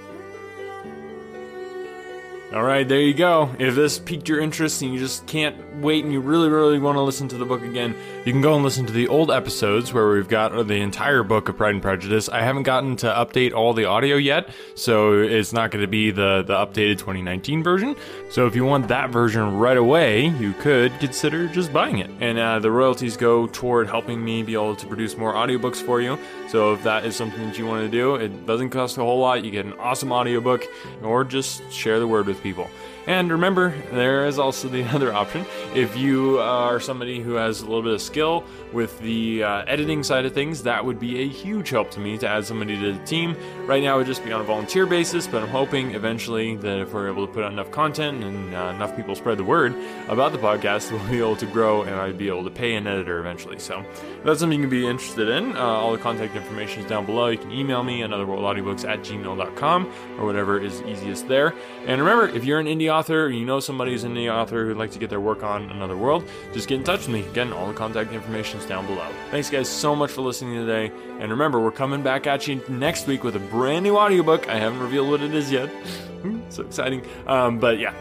All 2.53 2.63
right, 2.63 2.87
there 2.87 3.01
you 3.01 3.15
go. 3.15 3.49
If 3.57 3.73
this 3.73 3.97
piqued 3.97 4.29
your 4.29 4.39
interest 4.39 4.83
and 4.83 4.93
you 4.93 4.99
just 4.99 5.25
can't 5.25 5.81
wait 5.81 6.03
and 6.03 6.13
you 6.13 6.19
really, 6.19 6.47
really 6.47 6.77
want 6.77 6.95
to 6.95 7.01
listen 7.01 7.27
to 7.29 7.37
the 7.37 7.45
book 7.45 7.63
again, 7.63 7.95
you 8.23 8.31
can 8.31 8.41
go 8.41 8.53
and 8.53 8.63
listen 8.63 8.85
to 8.85 8.93
the 8.93 9.07
old 9.07 9.31
episodes 9.31 9.91
where 9.91 10.11
we've 10.11 10.29
got 10.29 10.67
the 10.67 10.75
entire 10.75 11.23
book 11.23 11.49
of 11.49 11.57
Pride 11.57 11.73
and 11.73 11.81
Prejudice. 11.81 12.29
I 12.29 12.41
haven't 12.41 12.63
gotten 12.63 12.97
to 12.97 13.07
update 13.07 13.51
all 13.51 13.73
the 13.73 13.85
audio 13.85 14.15
yet, 14.15 14.49
so 14.75 15.19
it's 15.19 15.53
not 15.53 15.71
going 15.71 15.81
to 15.81 15.87
be 15.87 16.11
the, 16.11 16.43
the 16.43 16.53
updated 16.53 16.99
2019 16.99 17.63
version. 17.63 17.95
So 18.29 18.45
if 18.45 18.55
you 18.55 18.63
want 18.63 18.87
that 18.89 19.09
version 19.09 19.57
right 19.57 19.75
away, 19.75 20.27
you 20.27 20.53
could 20.53 20.97
consider 20.99 21.47
just 21.47 21.73
buying 21.73 21.97
it. 21.97 22.11
And 22.19 22.37
uh, 22.37 22.59
the 22.59 22.71
royalties 22.71 23.17
go 23.17 23.47
toward 23.47 23.87
helping 23.87 24.23
me 24.23 24.43
be 24.43 24.53
able 24.53 24.75
to 24.75 24.85
produce 24.85 25.17
more 25.17 25.33
audiobooks 25.33 25.77
for 25.77 25.99
you. 25.99 26.19
So 26.49 26.73
if 26.73 26.83
that 26.83 27.05
is 27.05 27.15
something 27.15 27.43
that 27.47 27.57
you 27.57 27.65
want 27.65 27.83
to 27.83 27.89
do, 27.89 28.15
it 28.15 28.45
doesn't 28.45 28.69
cost 28.69 28.97
a 28.97 29.01
whole 29.01 29.19
lot. 29.19 29.43
You 29.43 29.49
get 29.49 29.65
an 29.65 29.73
awesome 29.73 30.11
audiobook 30.11 30.63
or 31.03 31.23
just 31.23 31.69
share 31.71 31.99
the 31.99 32.07
word 32.07 32.27
with 32.27 32.34
people. 32.41 32.69
And 33.07 33.31
remember, 33.31 33.75
there 33.91 34.25
is 34.25 34.39
also 34.39 34.67
the 34.67 34.83
other 34.95 35.13
option. 35.13 35.45
If 35.73 35.97
you 35.97 36.39
are 36.39 36.79
somebody 36.79 37.19
who 37.21 37.33
has 37.33 37.61
a 37.61 37.65
little 37.65 37.83
bit 37.83 37.93
of 37.93 38.01
skill 38.01 38.43
with 38.73 38.99
the 38.99 39.43
uh, 39.43 39.63
editing 39.67 40.03
side 40.03 40.25
of 40.25 40.33
things, 40.33 40.63
that 40.63 40.83
would 40.83 40.99
be 40.99 41.21
a 41.21 41.27
huge 41.27 41.69
help 41.69 41.91
to 41.91 41.99
me 41.99 42.17
to 42.17 42.27
add 42.27 42.45
somebody 42.45 42.79
to 42.79 42.93
the 42.93 43.05
team. 43.05 43.35
Right 43.65 43.83
now, 43.83 43.95
it 43.95 43.97
would 43.99 44.07
just 44.07 44.23
be 44.23 44.31
on 44.31 44.41
a 44.41 44.43
volunteer 44.43 44.85
basis, 44.85 45.27
but 45.27 45.43
I'm 45.43 45.49
hoping 45.49 45.93
eventually 45.95 46.55
that 46.57 46.79
if 46.79 46.93
we're 46.93 47.09
able 47.09 47.27
to 47.27 47.33
put 47.33 47.43
out 47.43 47.51
enough 47.51 47.71
content 47.71 48.23
and 48.23 48.55
uh, 48.55 48.73
enough 48.75 48.95
people 48.95 49.15
spread 49.15 49.37
the 49.37 49.43
word 49.43 49.75
about 50.07 50.31
the 50.31 50.37
podcast, 50.37 50.91
we'll 50.95 51.09
be 51.09 51.19
able 51.19 51.35
to 51.35 51.45
grow 51.45 51.83
and 51.83 51.95
I'd 51.95 52.17
be 52.17 52.27
able 52.27 52.43
to 52.43 52.49
pay 52.49 52.75
an 52.75 52.87
editor 52.87 53.19
eventually. 53.19 53.59
So 53.59 53.85
that's 54.23 54.39
something 54.39 54.59
you 54.59 54.67
can 54.67 54.69
be 54.69 54.87
interested 54.87 55.29
in. 55.29 55.55
Uh, 55.55 55.59
all 55.59 55.91
the 55.91 55.97
contact 55.97 56.35
information 56.35 56.83
is 56.83 56.89
down 56.89 57.05
below. 57.05 57.27
You 57.27 57.37
can 57.37 57.51
email 57.51 57.83
me 57.83 58.03
at 58.03 58.09
otherworldaudiobooks 58.09 58.87
at 58.87 58.99
gmail.com 59.01 59.91
or 60.17 60.25
whatever 60.25 60.59
is 60.59 60.81
easiest 60.83 61.27
there. 61.27 61.53
And 61.85 62.01
remember, 62.01 62.27
if 62.27 62.43
you're 62.43 62.59
an 62.59 62.67
indie 62.67 62.94
author 62.95 63.25
or 63.25 63.29
you 63.29 63.45
know 63.45 63.59
somebody 63.59 63.91
who's 63.91 64.03
an 64.03 64.15
indie 64.15 64.33
author 64.33 64.65
who'd 64.65 64.77
like 64.77 64.91
to 64.91 64.99
get 64.99 65.09
their 65.09 65.19
work 65.19 65.43
on 65.43 65.69
another 65.71 65.97
world, 65.97 66.27
just 66.53 66.67
get 66.67 66.75
in 66.75 66.83
touch 66.83 67.01
with 67.01 67.09
me. 67.09 67.21
Again, 67.21 67.53
all 67.53 67.67
the 67.67 67.73
contact 67.73 68.13
information 68.13 68.59
is 68.59 68.65
down 68.65 68.85
below. 68.85 69.07
Thanks, 69.31 69.49
guys, 69.49 69.69
so 69.69 69.95
much 69.95 70.11
for 70.11 70.21
listening 70.21 70.55
today. 70.55 70.91
And 71.19 71.31
remember, 71.31 71.59
we're 71.59 71.71
coming 71.71 72.01
back 72.01 72.27
at 72.27 72.47
you 72.47 72.61
next 72.69 73.07
week 73.07 73.23
with 73.23 73.35
a 73.35 73.39
brand 73.39 73.83
new 73.83 73.97
audiobook. 73.97 74.49
I 74.49 74.57
haven't 74.57 74.79
revealed 74.79 75.09
what 75.09 75.21
it 75.21 75.33
is 75.33 75.51
yet. 75.51 75.69
so 76.49 76.63
exciting. 76.63 77.05
Um, 77.27 77.59
but 77.59 77.79
yeah, 77.79 77.93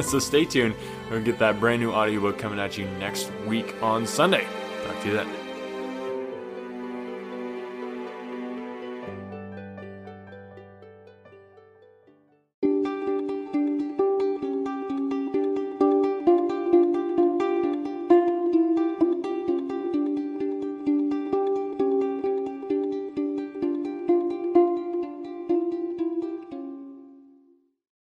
so 0.00 0.18
stay 0.18 0.44
tuned. 0.44 0.74
We'll 1.10 1.22
get 1.22 1.38
that 1.38 1.60
brand 1.60 1.80
new 1.82 1.92
audiobook 1.92 2.38
coming 2.38 2.58
at 2.58 2.76
you 2.76 2.86
next 2.98 3.30
week 3.46 3.74
on 3.82 4.06
Sunday. 4.06 4.46
Talk 4.84 5.00
to 5.02 5.08
you 5.08 5.14
then. 5.14 5.47